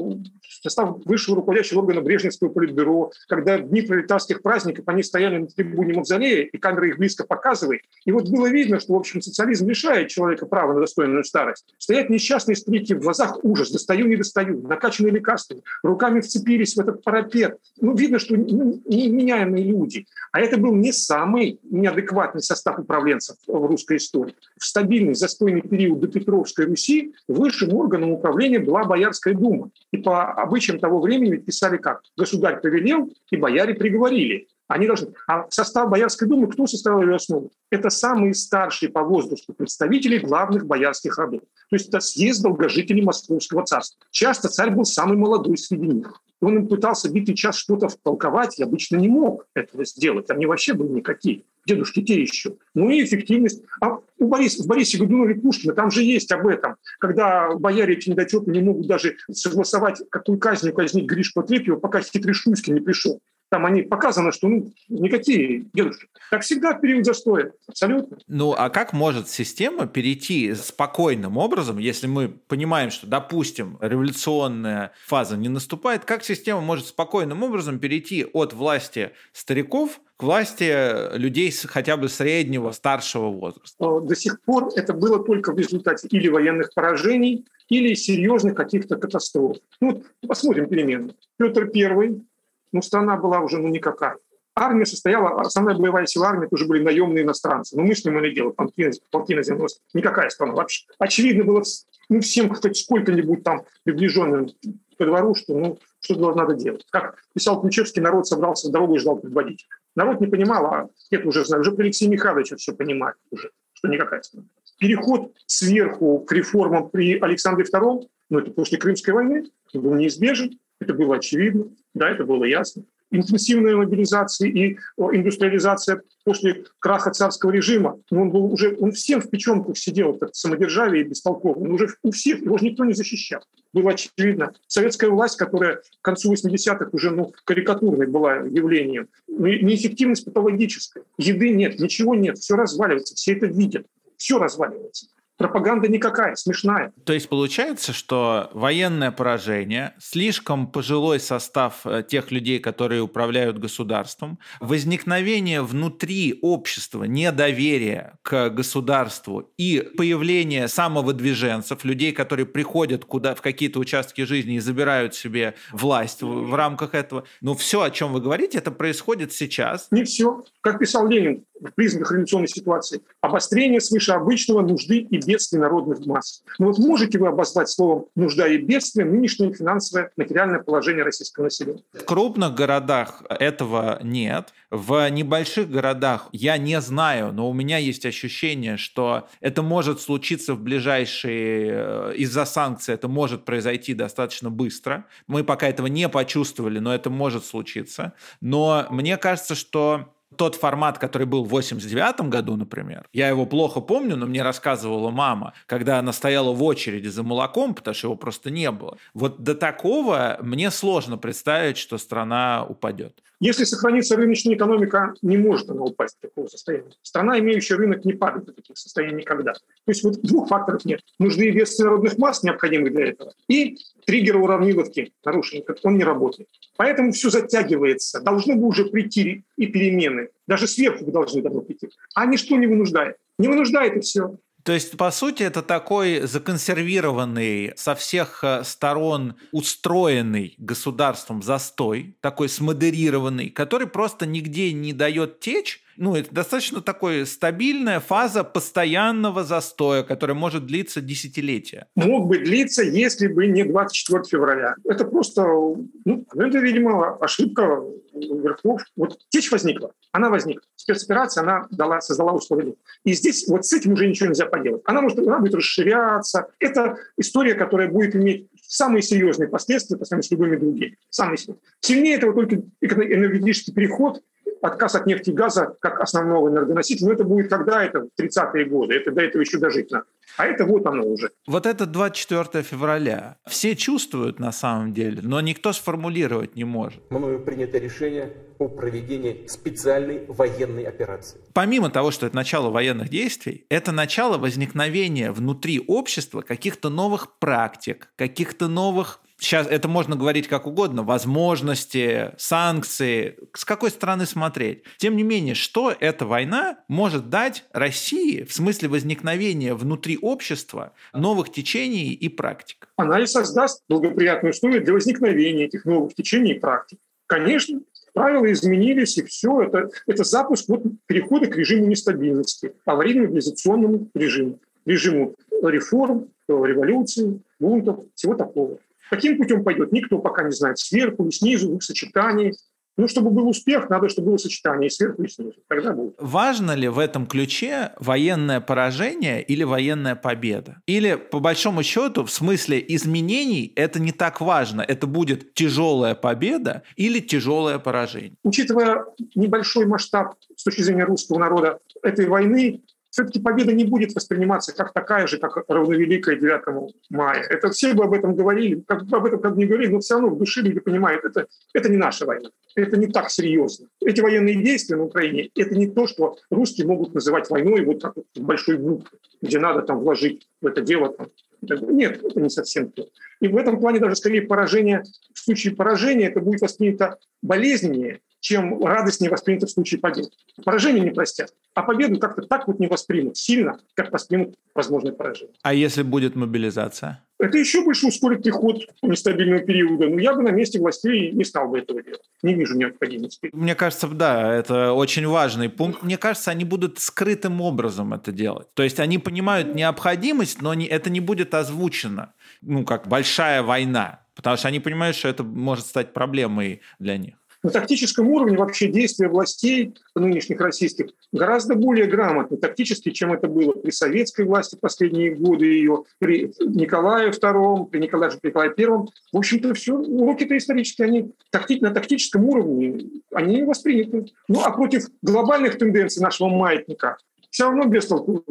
[0.63, 5.95] состав высшего руководящего органа Брежневского политбюро, когда в дни пролетарских праздников они стояли на трибуне
[5.95, 7.83] Мавзолея, и камера их близко показывает.
[8.07, 11.67] И вот было видно, что, в общем, социализм лишает человека права на достойную старость.
[11.77, 17.03] Стоят несчастные старики, в глазах ужас, достаю, не достаю, накачанные лекарствами, руками вцепились в этот
[17.03, 17.59] парапет.
[17.81, 20.07] Ну, видно, что неменяемые люди.
[20.31, 24.35] А это был не самый неадекватный состав управленцев в русской истории.
[24.57, 29.71] В стабильный застойный период до Петровской Руси высшим органом управления была Боярская дума.
[29.91, 32.03] И по обычаям того времени писали как?
[32.17, 34.47] Государь повелел, и бояре приговорили.
[34.69, 35.13] Они должны...
[35.29, 37.53] А состав Боярской думы, кто составил ее основу?
[37.71, 41.43] Это самые старшие по возрасту представители главных боярских родов.
[41.71, 44.01] То есть это съезд долгожителей Московского царства.
[44.11, 46.21] Часто царь был самый молодой среди них.
[46.41, 50.31] Он им пытался битый час что-то втолковать, и обычно не мог этого сделать.
[50.31, 51.45] Они вообще были никакие.
[51.65, 52.57] Дедушки те еще.
[52.75, 53.63] Ну и эффективность.
[53.81, 56.77] А у Бориса, в Борисе Годунове Пушкина там же есть об этом.
[56.99, 62.35] Когда бояре эти недотепы не могут даже согласовать, какую казнь казнить Гришку Отрепьева, пока хитрый
[62.35, 66.09] Шуйский не пришел там они показано, что ну, никакие дедушки.
[66.31, 67.53] Как всегда, в период застоя.
[67.69, 68.19] Абсолютно.
[68.27, 75.37] Ну, а как может система перейти спокойным образом, если мы понимаем, что, допустим, революционная фаза
[75.37, 81.67] не наступает, как система может спокойным образом перейти от власти стариков к власти людей с
[81.67, 84.01] хотя бы среднего, старшего возраста?
[84.01, 89.57] До сих пор это было только в результате или военных поражений, или серьезных каких-то катастроф.
[89.81, 91.15] Ну, посмотрим перемены.
[91.37, 92.25] Петр Первый
[92.73, 94.17] ну, страна была уже ну, никакая.
[94.55, 97.77] Армия состояла, основная боевая сила армии уже были наемные иностранцы.
[97.77, 99.81] Ну, мыслимо ли дело, полки, на 90.
[99.93, 100.87] Никакая страна вообще.
[100.99, 101.63] Очевидно было
[102.09, 104.49] ну, всем хоть сколько-нибудь там приближенным
[104.97, 106.87] ко двору, что ну, что надо делать.
[106.91, 109.69] Как писал Ключевский, народ собрался в дорогу и ждал предводителя.
[109.95, 111.61] Народ не понимал, а это уже знаю.
[111.61, 114.47] Уже при Алексее Михайловиче все понимает уже, что никакая страна.
[114.79, 120.59] Переход сверху к реформам при Александре II, ну, это после Крымской войны, был неизбежен.
[120.81, 122.85] Это было очевидно, да, это было ясно.
[123.13, 129.79] Интенсивная мобилизация и индустриализация после краха царского режима, он был уже, он всем в печенках
[129.79, 133.43] сидел, этот самодержавие и бестолковый, он уже у всех, его же никто не защищал.
[133.73, 134.53] Было очевидно.
[134.67, 141.05] Советская власть, которая к концу 80-х уже ну, карикатурной была явлением, неэффективность патологическая.
[141.17, 145.07] Еды нет, ничего нет, все разваливается, все это видят, все разваливается
[145.37, 146.93] пропаганда никакая, смешная.
[147.05, 154.39] То есть получается, что военное поражение, слишком пожилой состав э, тех людей, которые управляют государством,
[154.61, 163.79] возникновение внутри общества недоверия к государству и появление самовыдвиженцев, людей, которые приходят куда, в какие-то
[163.79, 167.25] участки жизни и забирают себе власть в, в рамках этого.
[167.41, 169.89] Но все, о чем вы говорите, это происходит сейчас.
[169.91, 170.45] Не все.
[170.61, 173.01] Как писал Ленин, в признаках революционной ситуации.
[173.21, 176.43] Обострение свыше обычного нужды и бедствий народных масс.
[176.59, 181.45] Но ну вот можете вы обозвать словом «нужда и бедствие» нынешнее финансовое материальное положение российского
[181.45, 181.83] населения?
[181.93, 184.53] В крупных городах этого нет.
[184.71, 190.55] В небольших городах я не знаю, но у меня есть ощущение, что это может случиться
[190.55, 191.71] в ближайшие...
[191.73, 195.07] Э, из-за санкций это может произойти достаточно быстро.
[195.27, 198.15] Мы пока этого не почувствовали, но это может случиться.
[198.41, 203.81] Но мне кажется, что тот формат, который был в 89 году, например, я его плохо
[203.81, 208.17] помню, но мне рассказывала мама, когда она стояла в очереди за молоком, потому что его
[208.17, 208.99] просто не было.
[209.15, 213.23] Вот до такого мне сложно представить, что страна упадет.
[213.39, 216.93] Если сохранится рыночная экономика, не может она упасть до такого состояния.
[217.03, 219.53] Страна, имеющая рынок, не падает до таких состояний никогда.
[219.53, 221.01] То есть вот двух факторов нет.
[221.19, 223.77] Нужны вес народных масс, необходимых для этого, и
[224.07, 226.49] триггер уравниловки нарушен, он не работает.
[226.77, 228.21] Поэтому все затягивается.
[228.21, 230.31] Должны бы уже прийти и перемены.
[230.47, 231.91] Даже сверху должны давно прийти.
[232.15, 233.17] А ничто не вынуждает.
[233.39, 234.39] Не вынуждает и все.
[234.67, 242.49] То есть, по сути, это такой законсервированный, со всех э, сторон устроенный государством застой, такой
[242.49, 250.03] смодерированный, который просто нигде не дает течь, ну, это достаточно такой стабильная фаза постоянного застоя,
[250.03, 251.87] которая может длиться десятилетия.
[251.95, 254.75] Мог бы длиться, если бы не 24 февраля.
[254.85, 258.83] Это просто, ну, это, видимо, ошибка верхов.
[258.97, 260.63] Вот течь возникла, она возникла.
[260.87, 262.75] Спецоперация, она дала, создала условия.
[263.03, 264.83] И здесь вот с этим уже ничего нельзя поделать.
[264.85, 266.47] Она, может, она будет расширяться.
[266.61, 270.99] Это история, которая будет иметь самые серьезные последствия по сравнению с любыми другими.
[271.11, 271.63] Самые серьезные.
[271.81, 274.23] Сильнее этого только энергетический переход
[274.67, 278.65] отказ от нефти и газа как основного энергоносителя, но это будет когда это, в 30-е
[278.67, 280.07] годы, это до этого еще дожить надо.
[280.37, 281.31] А это вот оно уже.
[281.47, 283.37] Вот это 24 февраля.
[283.47, 287.01] Все чувствуют на самом деле, но никто сформулировать не может.
[287.11, 291.41] Мною принято решение о проведении специальной военной операции.
[291.53, 298.09] Помимо того, что это начало военных действий, это начало возникновения внутри общества каких-то новых практик,
[298.17, 304.83] каких-то новых сейчас это можно говорить как угодно, возможности, санкции, с какой стороны смотреть.
[304.99, 311.53] Тем не менее, что эта война может дать России в смысле возникновения внутри общества новых
[311.53, 312.89] течений и практик?
[312.97, 316.99] Она и создаст благоприятные условия для возникновения этих новых течений и практик.
[317.27, 317.81] Конечно,
[318.13, 319.63] правила изменились, и все.
[319.63, 328.35] Это, это запуск вот перехода к режиму нестабильности, аварийно-мобилизационному режиму, режиму реформ, революции, бунтов, всего
[328.35, 328.79] такого.
[329.11, 330.79] Каким путем пойдет, никто пока не знает.
[330.79, 332.55] Сверху и снизу, в их сочетании.
[332.99, 335.53] Ну, чтобы был успех, надо, чтобы было сочетание сверху, и снизу.
[335.69, 336.15] Тогда будет.
[336.19, 340.81] Важно ли в этом ключе военное поражение или военная победа?
[340.87, 344.81] Или, по большому счету, в смысле изменений это не так важно.
[344.81, 348.37] Это будет тяжелая победа или тяжелое поражение?
[348.43, 349.05] Учитывая
[349.35, 352.81] небольшой масштаб с точки зрения русского народа этой войны,
[353.17, 357.43] все-таки победа не будет восприниматься как такая же, как равновеликая 9 мая.
[357.49, 360.15] Это все бы об этом говорили, как, об этом как бы не говорили, но все
[360.15, 363.89] равно в душе люди понимают, это, это не наша война, это не так серьезно.
[364.03, 368.13] Эти военные действия на Украине– это не то, что русские могут называть войной вот так
[368.17, 371.09] вот большой букве, где надо там вложить в это дело.
[371.09, 371.29] Там.
[371.63, 373.07] Нет, это не совсем то.
[373.41, 378.81] И в этом плане даже скорее поражение, в случае поражения это будет воспринято болезненнее, чем
[378.85, 380.29] радость не воспринята в случае победы.
[380.65, 385.57] Поражение не простят, а победу как-то так вот не воспримут сильно, как воспримут возможное поражение.
[385.63, 387.25] А если будет мобилизация?
[387.41, 390.09] Это еще больше ускорит приход нестабильного периода.
[390.09, 392.23] Но я бы на месте властей не стал бы этого делать.
[392.45, 393.51] Не вижу необходимости.
[393.53, 396.05] Мне кажется, да, это очень важный пункт.
[396.05, 398.69] Мне кажется, они будут скрытым образом это делать.
[398.75, 402.33] То есть они понимают необходимость, но не, это не будет озвучено,
[402.63, 404.21] ну, как большая война.
[404.37, 408.89] Потому что они понимают, что это может стать проблемой для них на тактическом уровне вообще
[408.89, 415.35] действия властей нынешних российских гораздо более грамотны тактически, чем это было при советской власти последние
[415.35, 418.87] годы ее, при Николае II, при Николае, Николае I.
[419.33, 424.27] В общем-то, все уроки-то исторические, они такти, на тактическом уровне, они восприняты.
[424.49, 427.19] Ну, а против глобальных тенденций нашего маятника
[427.57, 428.45] все равно без толку.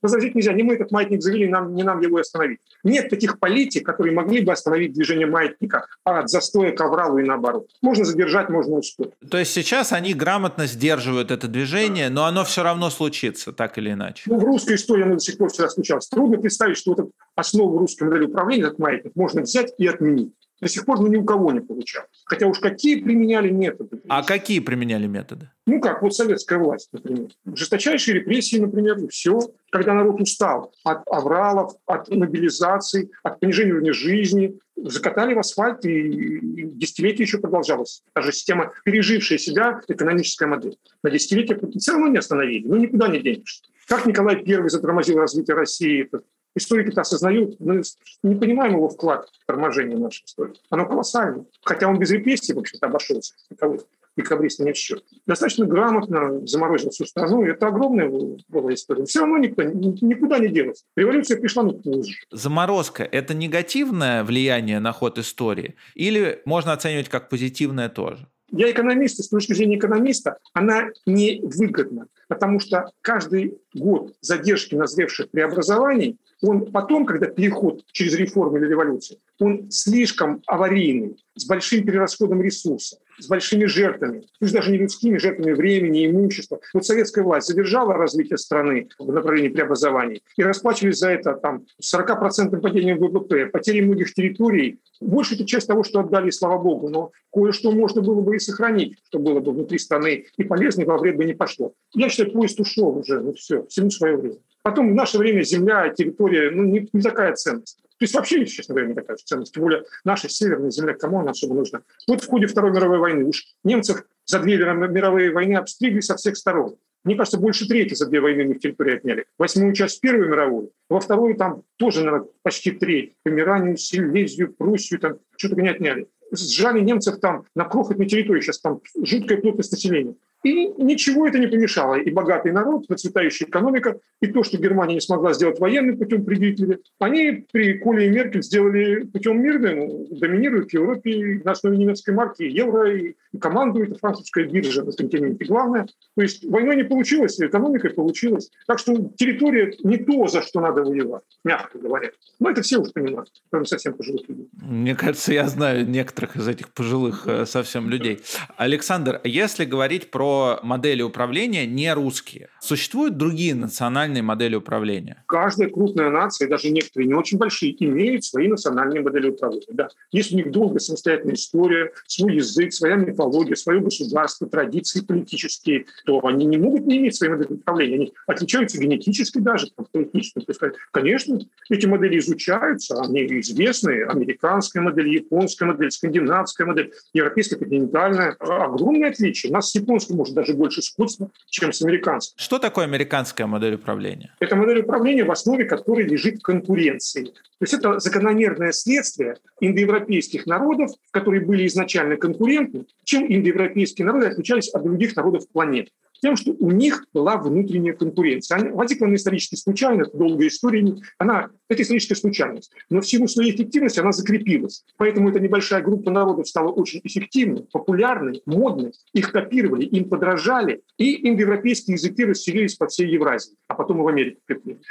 [0.00, 0.52] Возразить нельзя.
[0.52, 2.60] Не мы этот маятник завели, нам, не нам его остановить.
[2.84, 7.68] Нет таких политик, которые могли бы остановить движение маятника от застоя к авралу и наоборот.
[7.82, 9.14] Можно задержать, можно ускорить.
[9.28, 13.90] То есть сейчас они грамотно сдерживают это движение, но оно все равно случится, так или
[13.90, 14.22] иначе.
[14.26, 16.06] Ну, в русской истории оно до сих пор всегда случалось.
[16.06, 20.32] Трудно представить, что вот основу русской модели управления, как маятник, можно взять и отменить.
[20.60, 22.22] До сих пор ну, ни у кого не получалось.
[22.24, 24.00] Хотя уж какие применяли методы.
[24.08, 25.50] А какие применяли методы?
[25.66, 27.28] Ну, как вот советская власть, например.
[27.46, 29.38] Жесточайшие репрессии, например, и все.
[29.70, 36.40] Когда народ устал от авралов, от мобилизации, от понижения уровня жизни, закатали в асфальт, и
[36.72, 38.02] десятилетия еще продолжалось.
[38.12, 40.76] Та же система, пережившая себя, экономическая модель.
[41.02, 42.66] На десятилетия все равно не остановили.
[42.66, 43.62] Ну, никуда не денешься.
[43.86, 46.26] Как Николай I затормозил развитие России, историки
[46.56, 47.82] это осознают, мы
[48.22, 50.54] не понимаем его вклад в торможение нашей истории.
[50.70, 51.46] Оно колоссальное.
[51.62, 53.34] Хотя он без репрессий, в общем-то, обошелся.
[53.48, 53.82] Таковых
[54.16, 55.04] декабристы не в счет.
[55.26, 57.44] Достаточно грамотно заморозил всю страну.
[57.44, 58.10] Это огромная
[58.48, 59.04] была история.
[59.04, 60.84] Все равно никто, никуда не делось.
[60.96, 62.16] Революция пришла, но позже.
[62.30, 65.76] Заморозка– это негативное влияние на ход истории?
[65.94, 68.28] Или можно оценивать как позитивное тоже?
[68.50, 75.30] Я экономист, и с точки зрения экономиста она невыгодна, потому что каждый год задержки назревших
[75.30, 82.42] преобразований он потом, когда переход через реформу или революцию, он слишком аварийный, с большим перерасходом
[82.42, 86.60] ресурсов, с большими жертвами, пусть даже не людскими жертвами времени, имущества.
[86.72, 92.60] Вот советская власть задержала развитие страны в направлении преобразований и расплачивались за это там 40%
[92.60, 94.80] падением ВВП, потери многих территорий.
[95.00, 98.98] Больше это часть того, что отдали, слава богу, но кое-что можно было бы и сохранить,
[99.08, 101.72] что было бы внутри страны и полезно, и во вред бы не пошло.
[101.94, 104.38] Я считаю, поезд ушел уже, ну все, всему свое время.
[104.68, 107.78] Потом в наше время земля, территория, ну, не, не такая ценность.
[107.98, 109.54] То есть вообще, честно говоря, не такая ценность.
[109.54, 111.80] Тем более наша северная земля, кому она особо нужна?
[112.06, 116.36] Вот в ходе Второй мировой войны уж немцев за две мировые войны обстригли со всех
[116.36, 116.76] сторон.
[117.02, 119.24] Мне кажется, больше трети за две войны их территории отняли.
[119.38, 123.14] Восьмую часть Первой мировой, во второй там тоже, наверное, почти треть.
[123.22, 126.08] Померанию, Силезию, Пруссию, там что-то не отняли.
[126.30, 130.14] Сжали немцев там на крохотной территории, сейчас там жуткая плотность населения.
[130.44, 131.96] И ничего это не помешало.
[131.96, 136.36] И богатый народ, процветающая экономика, и то, что Германия не смогла сделать военным путем при
[136.36, 142.14] Гитлере, они при Коле и Меркель сделали путем мирным, доминируют в Европе на основе немецкой
[142.14, 145.44] марки, евро, и командует французская биржа на континенте.
[145.44, 148.50] Главное, то есть войной не получилось, экономикой получилось.
[148.66, 152.10] Так что территория не то, за что надо воевать, мягко говоря.
[152.38, 154.48] Но это все уже понимают, кроме совсем пожилых людей.
[154.52, 158.20] Мне кажется, я знаю некоторых из этих пожилых э, совсем людей.
[158.56, 162.48] Александр, если говорить про модели управления не русские.
[162.60, 165.24] Существуют другие национальные модели управления?
[165.26, 169.66] Каждая крупная нация, даже некоторые не очень большие, имеют свои национальные модели управления.
[169.70, 169.88] Да.
[170.12, 176.24] Есть у них долгая самостоятельная история, свой язык, своя мифология, свое государство, традиции политические, то
[176.24, 177.96] они не могут не иметь своей модели управления.
[177.96, 180.40] Они отличаются генетически даже, там, политически.
[180.40, 180.60] То есть,
[180.92, 181.38] конечно,
[181.70, 184.04] эти модели изучаются, они известны.
[184.04, 188.36] Американская модель, японская модель, скандинавская модель, европейская континентальная.
[188.38, 189.50] Огромные отличия.
[189.50, 192.34] У нас с японским может, даже больше сходства, чем с американским.
[192.38, 194.34] Что такое американская модель управления?
[194.40, 197.26] Это модель управления, в основе которой лежит конкуренция.
[197.58, 204.68] То есть это закономерное следствие индоевропейских народов, которые были изначально конкурентны, чем индоевропейские народы отличались
[204.68, 205.90] от других народов планеты
[206.20, 208.58] тем, что у них была внутренняя конкуренция.
[208.58, 212.72] Она возникла на исторически случайно, долгая история, она, это историческая случайность.
[212.90, 214.84] Но в силу своей эффективности она закрепилась.
[214.96, 218.92] Поэтому эта небольшая группа народов стала очень эффективной, популярной, модной.
[219.12, 224.08] Их копировали, им подражали, и индоевропейские языки расселились по всей Евразии, а потом и в
[224.08, 224.38] Америке.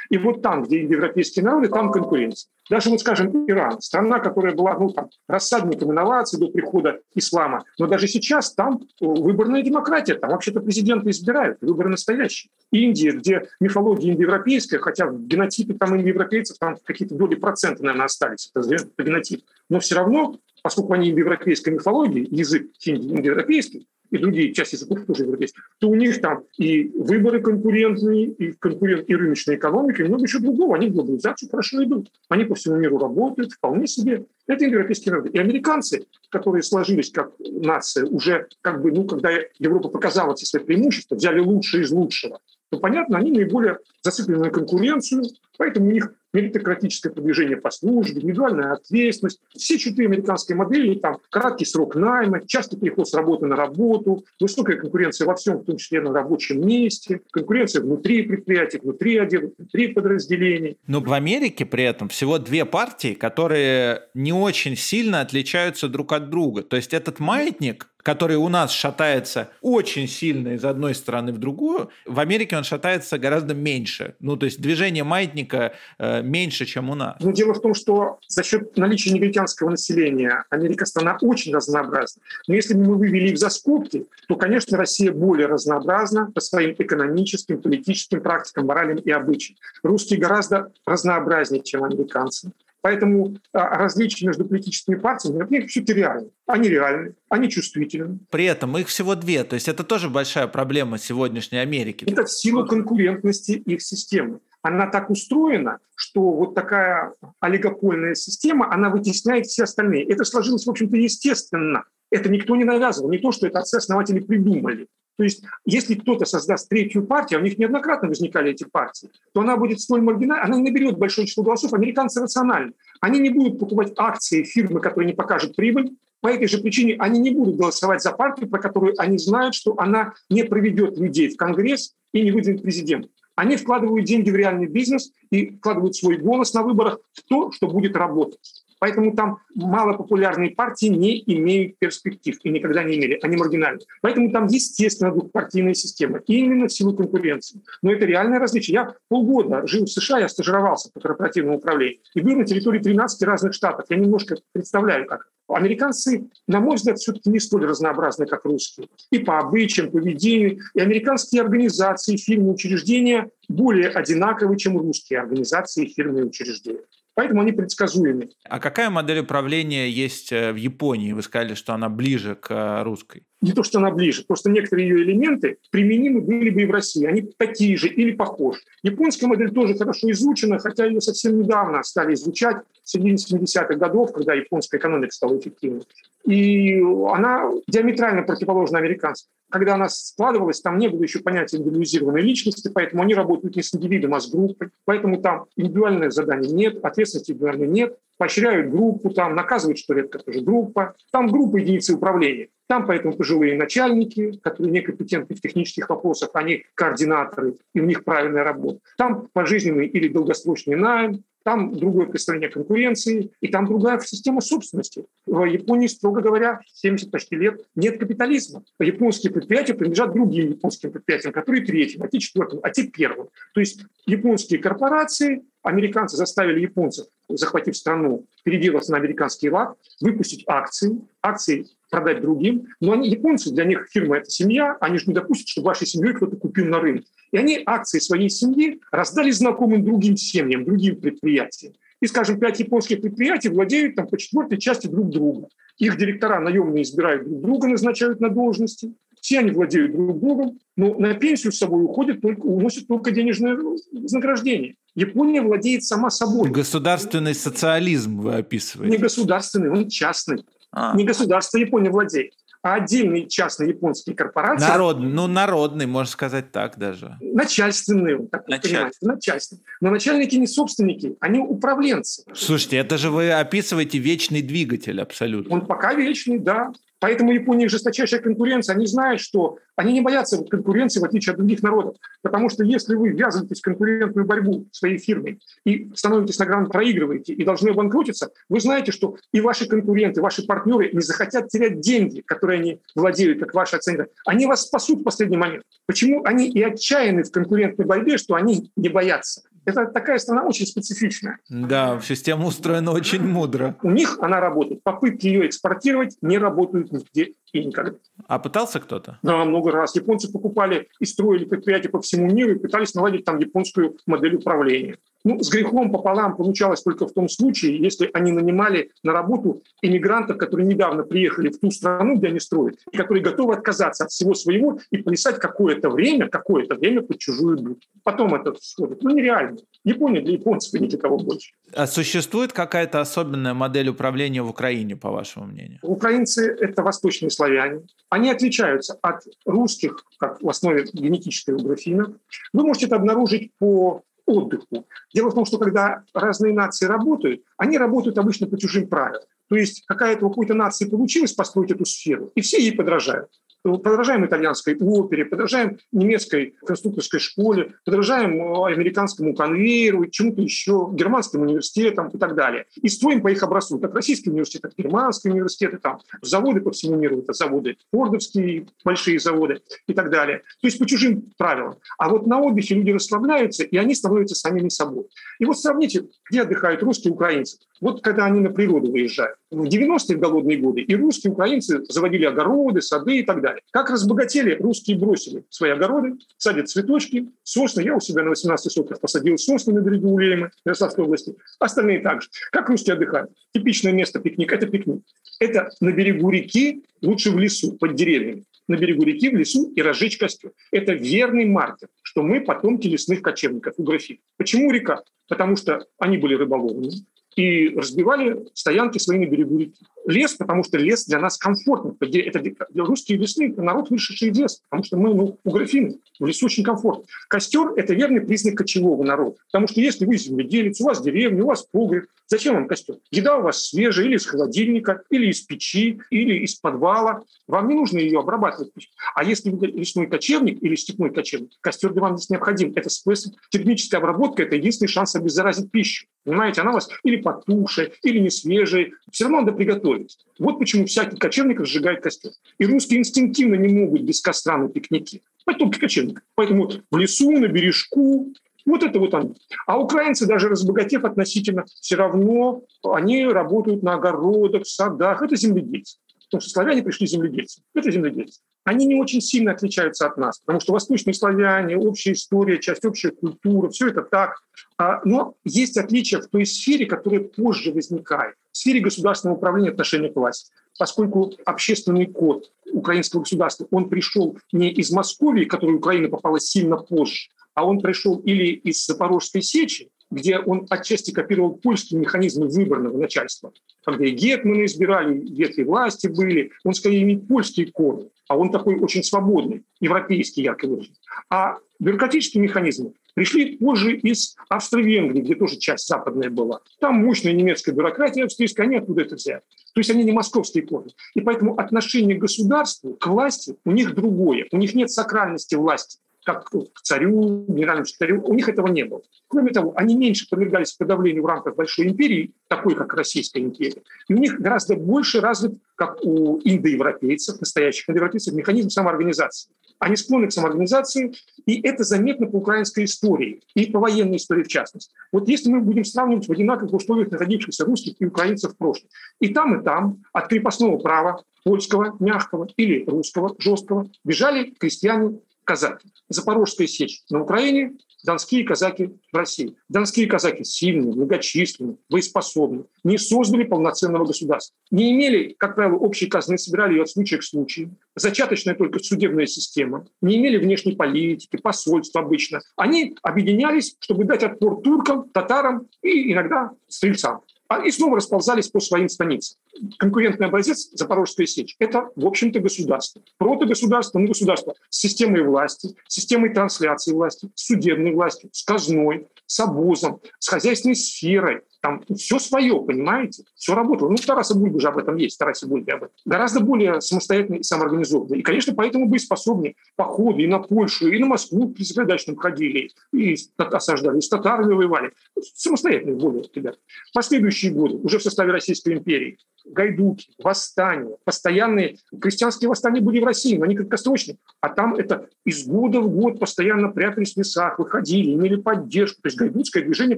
[0.09, 2.49] И вот там, где индоевропейские народы, там конкуренция.
[2.69, 7.87] Даже, вот скажем, Иран, страна, которая была ну, там, рассадником инноваций до прихода ислама, но
[7.87, 12.49] даже сейчас там выборная демократия, там вообще-то президенты избирают, выборы настоящие.
[12.71, 18.51] Индия, где мифология индоевропейская, хотя в генотипе там индоевропейцев там какие-то доли процента, наверное, остались,
[18.53, 24.75] это по генотипу, но все равно, поскольку они индоевропейской мифологии, язык индоевропейский, и другие части
[24.75, 30.01] языков тоже европейских, то у них там и выборы конкурентные, и, конкурент, и рыночная экономика,
[30.01, 30.77] и много еще другого.
[30.77, 32.09] Они в глобализацию хорошо идут.
[32.29, 34.25] Они по всему миру работают, вполне себе.
[34.47, 35.31] Это европейские народы.
[35.33, 40.63] И американцы, которые сложились как нация, уже как бы, ну, когда Европа показала все свои
[40.63, 42.39] преимущества, взяли лучшее из лучшего,
[42.69, 45.23] то, понятно, они наиболее зациклены на конкуренцию,
[45.57, 49.39] поэтому у них меритократическое продвижение по службе, индивидуальная ответственность.
[49.55, 54.77] Все четыре американские модели, там краткий срок найма, частый переход с работы на работу, высокая
[54.77, 59.87] конкуренция во всем, в том числе на рабочем месте, конкуренция внутри предприятий, внутри отделов, внутри
[59.87, 60.77] подразделений.
[60.85, 66.29] Но в Америке при этом всего две партии, которые не очень сильно отличаются друг от
[66.29, 66.61] друга.
[66.61, 71.89] То есть этот маятник, который у нас шатается очень сильно из одной стороны в другую,
[72.05, 74.15] в Америке он шатается гораздо меньше.
[74.19, 77.17] Ну, то есть движение маятника э, меньше, чем у нас.
[77.19, 82.21] Но дело в том, что за счет наличия негритянского населения Америка страна очень разнообразна.
[82.47, 86.75] Но если бы мы вывели их за скобки, то, конечно, Россия более разнообразна по своим
[86.77, 89.57] экономическим, политическим практикам, моралям и обычаям.
[89.83, 92.51] Русские гораздо разнообразнее, чем американцы.
[92.81, 96.29] Поэтому а, различия между политическими партиями, они все-таки реальны.
[96.45, 98.19] Они реальны, они чувствительны.
[98.29, 102.05] При этом их всего две, то есть это тоже большая проблема сегодняшней Америки.
[102.07, 104.39] Это в силу конкурентности их системы.
[104.61, 110.05] Она так устроена, что вот такая олигопольная система, она вытесняет все остальные.
[110.05, 111.83] Это сложилось, в общем-то, естественно.
[112.11, 114.87] Это никто не навязывал, не то, что это отцы-основатели придумали.
[115.17, 119.41] То есть, если кто-то создаст третью партию, а у них неоднократно возникали эти партии, то
[119.41, 121.73] она будет столь маргинальной, она не наберет большое число голосов.
[121.73, 122.73] Американцы рациональны.
[123.01, 125.91] Они не будут покупать акции фирмы, которые не покажут прибыль.
[126.21, 129.75] По этой же причине они не будут голосовать за партию, про которую они знают, что
[129.79, 133.09] она не проведет людей в Конгресс и не выдвинет президента.
[133.35, 137.67] Они вкладывают деньги в реальный бизнес и вкладывают свой голос на выборах в то, что
[137.67, 138.56] будет работать.
[138.79, 143.19] Поэтому там малопопулярные партии не имеют перспектив и никогда не имели.
[143.21, 143.81] Они маргинальны.
[144.01, 146.19] Поэтому там естественно двухпартийная система.
[146.27, 147.61] Именно в силу конкуренции.
[147.81, 148.75] Но это реальное различие.
[148.75, 153.23] Я полгода жил в США, я стажировался по корпоративному управлению и был на территории 13
[153.23, 153.85] разных штатов.
[153.89, 155.27] Я немножко представляю, как.
[155.47, 158.89] Американцы, на мой взгляд, все-таки не столь разнообразны, как русские.
[159.11, 160.59] И по обычаям, поведению.
[160.73, 166.81] И американские организации, фирмы, учреждения более одинаковы, чем русские организации, фирмы и учреждения.
[167.17, 168.29] Поэтому они предсказуемы.
[168.43, 171.13] А какая модель управления есть э, в Японии?
[171.13, 173.23] Вы сказали, что она ближе к э, русской.
[173.41, 177.05] Не то, что она ближе, просто некоторые ее элементы применимы были бы и в России.
[177.05, 178.59] Они такие же или похожи.
[178.83, 184.13] Японская модель тоже хорошо изучена, хотя ее совсем недавно стали изучать, в середине 70-х годов,
[184.13, 185.83] когда японская экономика стала эффективной.
[186.25, 189.29] И она диаметрально противоположна американской.
[189.49, 193.73] Когда она складывалась, там не было еще понятия индивидуализированной личности, поэтому они работают не с
[193.73, 194.69] индивидом, а с группой.
[194.85, 197.97] Поэтому там индивидуальных заданий нет, ответственности индивидуальной нет.
[198.17, 200.95] Поощряют группу, там наказывают, что редко тоже группа.
[201.11, 202.49] Там группа единицы управления.
[202.67, 208.43] Там поэтому пожилые начальники, которые некомпетентны в технических вопросах, они координаторы, и у них правильная
[208.43, 208.79] работа.
[208.97, 215.05] Там пожизненный или долгосрочный найм, там другое построение конкуренции, и там другая система собственности.
[215.25, 218.63] В Японии, строго говоря, 70 почти лет нет капитализма.
[218.81, 223.29] Японские предприятия принадлежат другим японским предприятиям, которые третьим, а те четвертым, а те первым.
[223.53, 230.99] То есть японские корпорации, американцы заставили японцев, захватив страну, переделаться на американский лад, выпустить акции,
[231.21, 232.67] акции продать другим.
[232.79, 236.13] Но они, японцы, для них фирма– это семья, они же не допустят, чтобы вашей семьей
[236.13, 237.07] кто-то купил на рынке.
[237.31, 241.73] И они акции своей семьи раздали знакомым другим семьям, другим предприятиям.
[242.01, 245.47] И, скажем, пять японских предприятий владеют там по четвертой части друг друга.
[245.77, 248.93] Их директора наемные избирают друг друга, назначают на должности.
[249.27, 253.57] Все они владеют друг другом, но на пенсию с собой уходят только, уносят только денежное
[253.91, 254.75] вознаграждение.
[254.95, 256.49] Япония владеет сама собой.
[256.49, 258.89] Государственный социализм вы описываете.
[258.89, 260.45] Не государственный, он частный.
[260.71, 260.95] А.
[260.95, 262.31] Не государство Япония владеет
[262.63, 264.67] а отдельные частные японские корпорации.
[264.67, 267.17] Народный, ну народный, можно сказать так даже.
[267.21, 268.91] Начальственные, так Началь...
[269.01, 269.63] начальственные.
[269.79, 272.23] Но начальники не собственники, они управленцы.
[272.33, 275.53] Слушайте, это же вы описываете вечный двигатель абсолютно.
[275.53, 276.71] Он пока вечный, да.
[276.99, 278.75] Поэтому Япония жесточайшая конкуренция.
[278.75, 281.95] Они знают, что они не боятся конкуренции, в отличие от других народов.
[282.21, 287.33] Потому что если вы ввязываетесь в конкурентную борьбу своей фирмой и становитесь на гран, проигрываете
[287.33, 292.21] и должны обанкротиться, вы знаете, что и ваши конкуренты, ваши партнеры не захотят терять деньги,
[292.21, 294.07] которые они владеют, как ваши оценка.
[294.25, 295.63] Они вас спасут в последний момент.
[295.85, 299.43] Почему они и отчаяны в конкурентной борьбе, что они не боятся?
[299.67, 301.39] Это такая страна очень специфичная.
[301.49, 303.75] Да, система устроена очень мудро.
[303.83, 304.81] У них она работает.
[304.81, 307.97] Попытки ее экспортировать не работают нигде и никогда.
[308.27, 309.19] А пытался кто-то?
[309.23, 309.95] Да, много раз.
[309.95, 314.97] Японцы покупали и строили предприятия по всему миру и пытались наладить там японскую модель управления.
[315.23, 320.37] Ну, с грехом пополам получалось только в том случае, если они нанимали на работу иммигрантов,
[320.37, 324.33] которые недавно приехали в ту страну, где они строят, и которые готовы отказаться от всего
[324.33, 327.89] своего и плясать какое-то время, какое-то время под чужую дудь.
[328.03, 329.03] Потом это сходит.
[329.03, 329.57] Ну, нереально.
[329.83, 331.51] Япония для японцев и ни для кого больше.
[331.73, 335.79] А существует какая-то особенная модель управления в Украине, по вашему мнению?
[335.81, 337.81] Украинцы– это восточные славяне.
[338.09, 342.09] Они отличаются от русских, как в основе генетической у графинов.
[342.53, 344.85] Вы можете это обнаружить по отдыху.
[345.13, 349.23] Дело в том, что когда разные нации работают, они работают обычно по чужим правилам.
[349.49, 353.29] То есть какая-то у какой-то нации получилось построить эту сферу, и все ей подражают
[353.63, 362.09] подражаем итальянской опере, подражаем немецкой конструкторской школе, подражаем э, американскому конвейеру, чему-то еще, германским университетам
[362.09, 362.65] и так далее.
[362.75, 363.79] И строим по их образцу.
[363.79, 369.19] Как российский университет, так германские университеты, там заводы по всему миру, это заводы, фордовские большие
[369.19, 370.39] заводы и так далее.
[370.61, 371.75] То есть по чужим правилам.
[371.97, 375.05] А вот на отдыхе люди расслабляются, и они становятся самими собой.
[375.39, 377.57] И вот сравните, где отдыхают русские и украинцы.
[377.81, 379.37] Вот когда они на природу выезжают.
[379.51, 383.46] В 90-е голодные годы и русские, и украинцы заводили огороды, сады и так далее.
[383.71, 387.81] Как разбогатели, русские бросили свои огороды, садят цветочки, сосны.
[387.81, 391.35] Я у себя на 18 сотках посадил сосны на берегу Улейма, Ярославской области.
[391.59, 392.29] Остальные также.
[392.51, 393.31] Как русские отдыхают?
[393.53, 395.03] Типичное место пикник– это пикник.
[395.39, 398.43] Это на берегу реки, лучше в лесу, под деревьями.
[398.67, 400.51] На берегу реки, в лесу и разжечь костер.
[400.71, 404.19] Это верный маркер, что мы потомки лесных кочевников у графит.
[404.37, 405.03] Почему река?
[405.29, 407.05] Потому что они были рыболовными,
[407.37, 409.85] и разбивали стоянки свои на берегу реки.
[410.07, 411.93] Лес, потому что лес для нас комфортный.
[412.21, 416.25] Это для русские лесные народ, вышедший из леса, потому что мы ну, у графины, в
[416.25, 417.03] лесу очень комфортно.
[417.27, 421.47] Костер– это верный признак кочевого народа, потому что если вы земледелец, у вас деревня, у
[421.47, 422.95] вас погреб, зачем вам костер?
[423.11, 427.23] Еда у вас свежая или из холодильника, или из печи, или из подвала.
[427.47, 428.71] Вам не нужно ее обрабатывать.
[429.15, 432.73] А если вы лесной кочевник или степной кочевник, костер для вам здесь необходим.
[432.75, 433.33] Это способ.
[433.49, 436.07] Термическая обработка– это единственный шанс обеззаразить пищу.
[436.23, 438.91] Понимаете, она у вас или потухшая, или не свежая.
[439.11, 439.96] Все равно надо приготовить.
[440.39, 442.31] Вот почему всякий кочевник разжигает костер.
[442.57, 445.21] И русские инстинктивно не могут без костра на пикнике.
[445.45, 446.21] Потомки кочевника.
[446.35, 448.33] Поэтому в лесу, на бережку,
[448.65, 449.35] вот это вот они.
[449.65, 455.21] А украинцы, даже разбогатев относительно, все равно они работают на огородах, в садах.
[455.21, 455.97] Это земледельцы.
[456.25, 457.61] Потому что славяне пришли земледельцы.
[457.73, 458.41] Это земледельцы.
[458.65, 463.11] Они не очень сильно отличаются от нас, потому что восточные славяне, общая история, часть общей
[463.11, 464.41] культуры, все это так.
[464.77, 468.35] А, но есть отличия в той сфере, которая позже возникает.
[468.51, 470.51] В сфере государственного управления отношения к власти.
[470.77, 476.77] поскольку общественный код украинского государства, он пришел не из Москвы, в которую Украина попала сильно
[476.77, 482.97] позже, а он пришел или из Запорожской сечи, где он отчасти копировал польские механизмы выборного
[482.97, 483.51] начальства,
[483.83, 488.77] когда и гетманы избирали, ветви власти были, он скорее имеет польские корни, а он такой
[488.77, 490.97] очень свободный, европейский ярко выраженный.
[491.31, 496.59] А бюрократические механизмы пришли позже из Австро-Венгрии, где тоже часть западная была.
[496.79, 499.41] Там мощная немецкая бюрократия австрийская, они оттуда это взяли.
[499.73, 500.93] То есть они не московские корни.
[501.15, 504.45] И поэтому отношение к государству, к власти у них другое.
[504.51, 508.21] У них нет сакральности власти как к царю, генеральному секретарю.
[508.21, 509.01] У них этого не было.
[509.29, 513.81] Кроме того, они меньше подвергались подавлению в рамках большой империи, такой как Российская империя.
[514.09, 519.51] И у них гораздо больше развит, как у индоевропейцев, настоящих индоевропейцев, механизм самоорганизации.
[519.79, 521.13] Они склонны к самоорганизации,
[521.45, 524.91] и это заметно по украинской истории и по военной истории в частности.
[525.11, 529.29] Вот если мы будем сравнивать в одинаковых условиях находившихся русских и украинцев в прошлом, и
[529.29, 535.87] там, и там от крепостного права польского, мягкого или русского, жесткого, бежали крестьяне казаки.
[536.09, 537.77] Запорожская сечь на Украине,
[538.07, 539.57] донские казаки России.
[539.67, 544.55] Донские казаки сильные, многочисленные, боеспособные, не создали полноценного государства.
[544.71, 547.75] Не имели, как правило, общей казны, собирали ее от случая к случаю.
[547.95, 549.85] Зачаточная только судебная система.
[550.01, 552.39] Не имели внешней политики, посольства обычно.
[552.55, 557.21] Они объединялись, чтобы дать отпор туркам, татарам и иногда стрельцам.
[557.65, 559.37] И снова расползались по своим станицам.
[559.79, 563.01] Конкурентный образец Запорожская сечь– это, в общем-то, государство.
[563.17, 569.39] Протогосударство, ну, государство с системой власти, системой трансляции власти, с судебной властью, с казной, с
[569.39, 573.23] обозом, с хозяйственной сферой, там все свое, понимаете?
[573.35, 573.89] Все работало.
[573.89, 575.95] Ну, в Тарасе Бульбе же об этом есть, в Тарасе Бульбе об этом.
[576.05, 578.15] Гораздо более самостоятельно и самоорганизованно.
[578.15, 583.17] И, конечно, поэтому боеспособнее походы и на Польшу, и на Москву при заградачном ходили, и
[583.37, 584.91] осаждали, и с татарами воевали.
[585.35, 586.57] Самостоятельные более, ребят.
[586.93, 593.37] Последующие годы, уже в составе Российской империи, гайдуки, восстания, постоянные крестьянские восстания были в России,
[593.37, 594.17] но они краткосрочные.
[594.41, 599.01] А там это из года в год постоянно прятались в лесах, выходили, имели поддержку.
[599.01, 599.97] То есть гайдутское движение,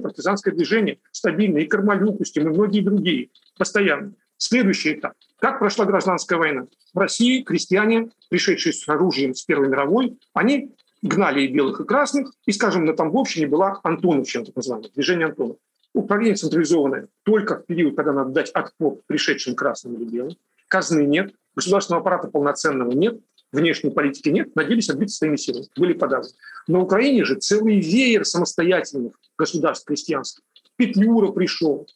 [0.00, 4.14] партизанское движение стабильное, и Кармалюк, и многие другие, постоянно.
[4.36, 5.12] Следующий этап.
[5.38, 6.66] Как прошла гражданская война?
[6.94, 12.32] В России крестьяне, пришедшие с оружием с Первой мировой, они гнали и белых, и красных,
[12.46, 15.56] и, скажем, на Тамбовщине была Антоновщина, так называемое, движение Антонов.
[15.92, 20.36] Управление централизованное только в период, когда надо дать отпор пришедшим красным или белым.
[20.68, 23.18] Казны нет, государственного аппарата полноценного нет,
[23.52, 26.34] внешней политики нет, надеялись отбиться своими силами, были подавлены.
[26.66, 30.44] На Украине же целый веер самостоятельных государств крестьянских.
[30.76, 31.86] Петлюра пришел,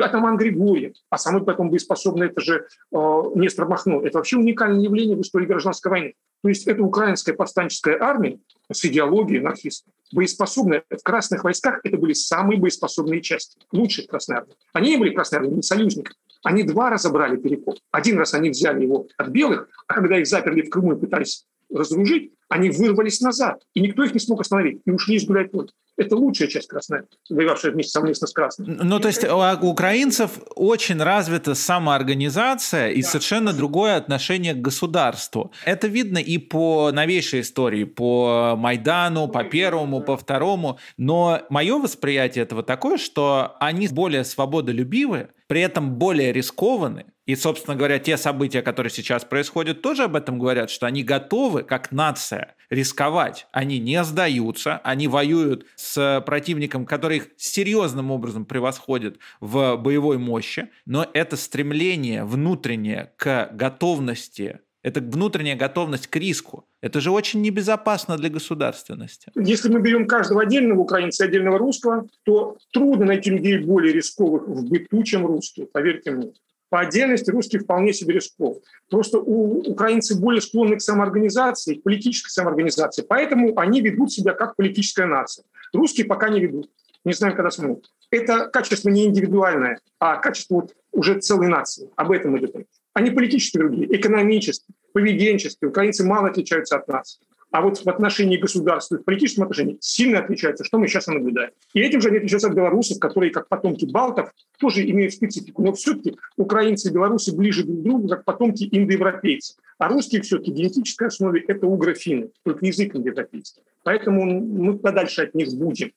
[0.00, 2.96] атаман Григорьев, а самый потом боеспособный это же э,
[3.36, 4.00] Нестор Махно.
[4.02, 6.14] Это вообще уникальное явление в истории гражданской войны.
[6.42, 8.40] То есть это украинская повстанческая армия
[8.70, 10.82] с идеологией анархистской, боеспособная.
[10.90, 14.54] В красных войсках это были самые боеспособные части, лучшие Красной армии.
[14.72, 16.16] Они не были Красной армией, не союзниками.
[16.44, 17.78] Они два раза брали Перекоп.
[17.90, 21.46] Один раз они взяли его от белых, а когда их заперли в Крыму и пытались
[21.70, 25.68] разоружить, они вырвались назад, и никто их не смог остановить, и ушли из гулять поле.
[25.96, 28.66] Это лучшая часть Красной, воевавшая вместе совместно с Красной.
[28.66, 33.08] Ну, то есть у украинцев очень развита самоорганизация и да.
[33.08, 35.52] совершенно другое отношение к государству.
[35.64, 40.78] Это видно и по новейшей истории, по Майдану, по первому, по второму.
[40.96, 47.04] Но мое восприятие этого такое, что они более свободолюбивые, при этом более рискованы.
[47.26, 51.62] И, собственно говоря, те события, которые сейчас происходят, тоже об этом говорят, что они готовы,
[51.62, 53.46] как нация, рисковать.
[53.52, 60.70] Они не сдаются, они воюют с противником, который их серьезным образом превосходит в боевой мощи,
[60.86, 66.64] но это стремление внутреннее к готовности это внутренняя готовность к риску.
[66.80, 69.30] Это же очень небезопасно для государственности.
[69.34, 74.68] Если мы берем каждого отдельного украинца отдельного русского, то трудно найти людей более рисковых в
[74.68, 76.32] быту, чем русские, поверьте мне.
[76.68, 78.56] По отдельности русские вполне себе рисков.
[78.88, 83.02] Просто у украинцев более склонны к самоорганизации, к политической самоорганизации.
[83.02, 85.44] Поэтому они ведут себя как политическая нация.
[85.74, 86.70] Русские пока не ведут.
[87.04, 87.90] Не знаю, когда смогут.
[88.10, 91.90] Это качество не индивидуальное, а качество вот уже целой нации.
[91.96, 92.66] Об этом идет речь.
[92.94, 95.64] Они политически другие, экономически, поведенчески.
[95.64, 97.20] Украинцы мало отличаются от нас.
[97.50, 101.50] А вот в отношении государства, в политическом отношении сильно отличаются, что мы сейчас и наблюдаем.
[101.74, 105.62] И этим же они отличаются от белорусов, которые, как потомки балтов, тоже имеют специфику.
[105.62, 109.56] Но все-таки украинцы и белорусы ближе друг к другу, как потомки индоевропейцев.
[109.76, 113.62] А русские все-таки в генетической основе– это угрофины, только язык индоевропейский.
[113.82, 115.92] Поэтому мы подальше от них будем.